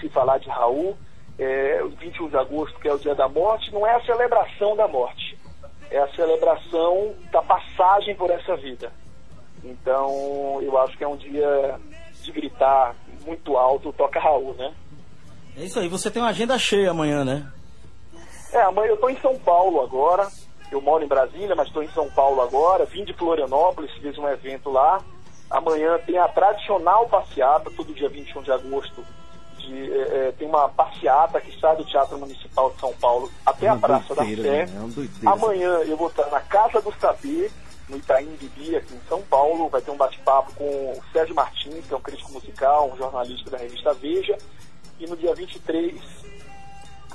se 0.00 0.08
falar 0.08 0.38
de 0.38 0.48
Raul. 0.48 0.96
É, 1.38 1.82
21 1.98 2.28
de 2.28 2.36
agosto, 2.36 2.78
que 2.78 2.86
é 2.86 2.94
o 2.94 2.98
dia 2.98 3.14
da 3.14 3.28
morte, 3.28 3.72
não 3.72 3.84
é 3.84 3.96
a 3.96 4.04
celebração 4.04 4.76
da 4.76 4.86
morte, 4.86 5.36
é 5.90 5.98
a 5.98 6.08
celebração 6.14 7.12
da 7.32 7.42
passagem 7.42 8.14
por 8.14 8.30
essa 8.30 8.56
vida. 8.56 8.92
Então, 9.64 10.60
eu 10.62 10.78
acho 10.78 10.96
que 10.96 11.02
é 11.02 11.08
um 11.08 11.16
dia 11.16 11.80
de 12.22 12.30
gritar 12.30 12.94
muito 13.26 13.56
alto, 13.56 13.92
toca 13.92 14.20
Raul, 14.20 14.54
né? 14.54 14.72
É 15.56 15.64
isso 15.64 15.80
aí, 15.80 15.88
você 15.88 16.08
tem 16.08 16.22
uma 16.22 16.28
agenda 16.28 16.56
cheia 16.56 16.92
amanhã, 16.92 17.24
né? 17.24 17.50
É, 18.52 18.62
amanhã 18.62 18.90
eu 18.90 18.94
estou 18.94 19.10
em 19.10 19.18
São 19.20 19.36
Paulo 19.36 19.80
agora, 19.80 20.28
eu 20.70 20.80
moro 20.80 21.02
em 21.02 21.08
Brasília, 21.08 21.54
mas 21.56 21.66
estou 21.66 21.82
em 21.82 21.88
São 21.88 22.08
Paulo 22.10 22.40
agora, 22.40 22.84
vim 22.84 23.04
de 23.04 23.12
Florianópolis, 23.12 23.90
fiz 24.00 24.16
um 24.18 24.28
evento 24.28 24.70
lá. 24.70 25.02
Amanhã 25.50 25.98
tem 26.04 26.18
a 26.18 26.28
tradicional 26.28 27.08
passeata, 27.08 27.70
todo 27.76 27.94
dia 27.94 28.08
21 28.08 28.42
de 28.42 28.52
agosto, 28.52 29.04
de, 29.58 29.92
é, 29.92 30.28
é, 30.28 30.32
tem 30.32 30.48
uma 30.48 30.68
passeata 30.68 31.40
que 31.40 31.58
sai 31.58 31.76
do 31.76 31.84
Teatro 31.84 32.18
Municipal 32.18 32.70
de 32.70 32.80
São 32.80 32.92
Paulo 32.94 33.30
até 33.44 33.68
a 33.68 33.76
Praça 33.76 34.14
doideira, 34.14 34.66
da 34.66 34.66
Sé. 34.66 34.72
Né? 34.72 35.08
É 35.24 35.28
Amanhã 35.28 35.70
eu 35.86 35.96
vou 35.96 36.08
estar 36.08 36.28
na 36.30 36.40
Casa 36.40 36.80
do 36.80 36.92
Saber, 36.98 37.50
no 37.88 37.96
Itaim 37.96 38.36
Bibi, 38.36 38.76
aqui 38.76 38.94
em 38.94 39.00
São 39.08 39.22
Paulo. 39.22 39.68
Vai 39.68 39.80
ter 39.80 39.90
um 39.90 39.96
bate-papo 39.96 40.52
com 40.54 40.64
o 40.64 41.02
Sérgio 41.12 41.34
Martins, 41.34 41.86
que 41.86 41.94
é 41.94 41.96
um 41.96 42.00
crítico 42.00 42.32
musical, 42.32 42.90
um 42.92 42.96
jornalista 42.96 43.50
da 43.50 43.58
revista 43.58 43.92
Veja. 43.94 44.36
E 44.98 45.06
no 45.06 45.16
dia 45.16 45.34
23, 45.34 46.00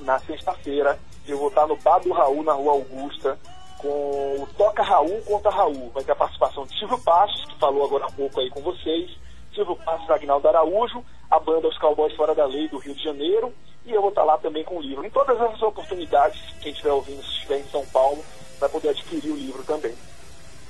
na 0.02 0.20
sexta-feira, 0.20 1.00
eu 1.28 1.38
vou 1.38 1.50
estar 1.50 1.68
no 1.68 1.76
Bar 1.78 2.00
do 2.00 2.12
Raul, 2.12 2.44
na 2.44 2.54
Rua 2.54 2.74
Augusta, 2.74 3.38
com 3.80 4.44
o 4.44 4.48
Toca 4.58 4.84
Raul 4.84 5.22
contra 5.26 5.50
Raul. 5.50 5.90
Vai 5.94 6.04
ter 6.04 6.12
a 6.12 6.16
participação 6.16 6.66
de 6.66 6.78
Silvio 6.78 7.00
Passos, 7.00 7.46
que 7.46 7.58
falou 7.58 7.86
agora 7.86 8.06
há 8.06 8.12
pouco 8.12 8.40
aí 8.40 8.50
com 8.50 8.62
vocês, 8.62 9.10
Silvio 9.56 9.76
Passos, 9.78 10.10
Agnaldo 10.10 10.48
Araújo, 10.48 11.04
a 11.32 11.40
banda 11.40 11.68
Os 11.68 11.78
Cowboys 11.78 12.16
Fora 12.16 12.36
da 12.36 12.46
Lei 12.46 12.68
do 12.68 12.78
Rio 12.78 12.94
de 12.94 13.04
Janeiro, 13.04 13.54
e 13.86 13.92
eu 13.92 14.02
vou 14.02 14.10
estar 14.10 14.24
lá 14.24 14.38
também 14.38 14.64
com 14.64 14.78
o 14.78 14.82
livro. 14.82 15.06
Em 15.06 15.10
todas 15.10 15.40
essas 15.40 15.62
oportunidades, 15.62 16.40
quem 16.62 16.72
estiver 16.72 16.92
ouvindo, 16.92 17.24
se 17.24 17.30
estiver 17.30 17.60
em 17.60 17.68
São 17.70 17.86
Paulo, 17.88 18.24
vai 18.60 18.70
poder 18.70 18.90
adquirir 18.90 19.32
o 19.32 19.36
livro 19.36 19.64
também. 19.64 19.96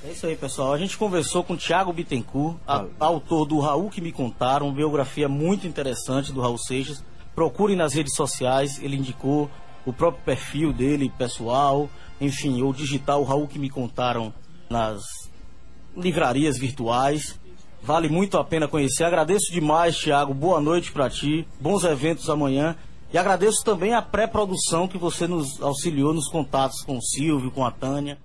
É 0.02 0.12
isso 0.12 0.26
aí, 0.26 0.34
pessoal. 0.34 0.72
A 0.72 0.78
gente 0.78 0.96
conversou 0.96 1.44
com 1.44 1.56
Tiago 1.56 1.92
Bittencourt, 1.92 2.56
a, 2.66 2.86
autor 3.00 3.44
do 3.44 3.58
Raul 3.58 3.90
que 3.90 4.00
me 4.00 4.12
contaram, 4.12 4.66
uma 4.66 4.74
biografia 4.74 5.28
muito 5.28 5.66
interessante 5.66 6.32
do 6.32 6.40
Raul 6.40 6.56
Seixas. 6.56 7.04
Procurem 7.34 7.76
nas 7.76 7.92
redes 7.92 8.14
sociais, 8.14 8.82
ele 8.82 8.96
indicou 8.96 9.50
o 9.84 9.92
próprio 9.92 10.24
perfil 10.24 10.72
dele, 10.72 11.12
pessoal, 11.18 11.88
enfim, 12.20 12.62
ou 12.62 12.72
digital, 12.72 13.20
o 13.20 13.24
Raul 13.24 13.48
que 13.48 13.58
me 13.58 13.70
contaram 13.70 14.32
nas 14.68 15.02
livrarias 15.96 16.58
virtuais. 16.58 17.38
Vale 17.82 18.08
muito 18.08 18.36
a 18.36 18.44
pena 18.44 18.68
conhecer. 18.68 19.04
Agradeço 19.04 19.52
demais, 19.52 19.96
Tiago. 19.96 20.34
Boa 20.34 20.60
noite 20.60 20.92
para 20.92 21.08
ti. 21.08 21.46
Bons 21.60 21.82
eventos 21.84 22.28
amanhã. 22.28 22.76
E 23.12 23.18
agradeço 23.18 23.64
também 23.64 23.94
a 23.94 24.02
pré-produção 24.02 24.86
que 24.86 24.98
você 24.98 25.26
nos 25.26 25.60
auxiliou 25.60 26.14
nos 26.14 26.28
contatos 26.28 26.82
com 26.82 26.98
o 26.98 27.02
Silvio, 27.02 27.50
com 27.50 27.64
a 27.64 27.70
Tânia. 27.70 28.18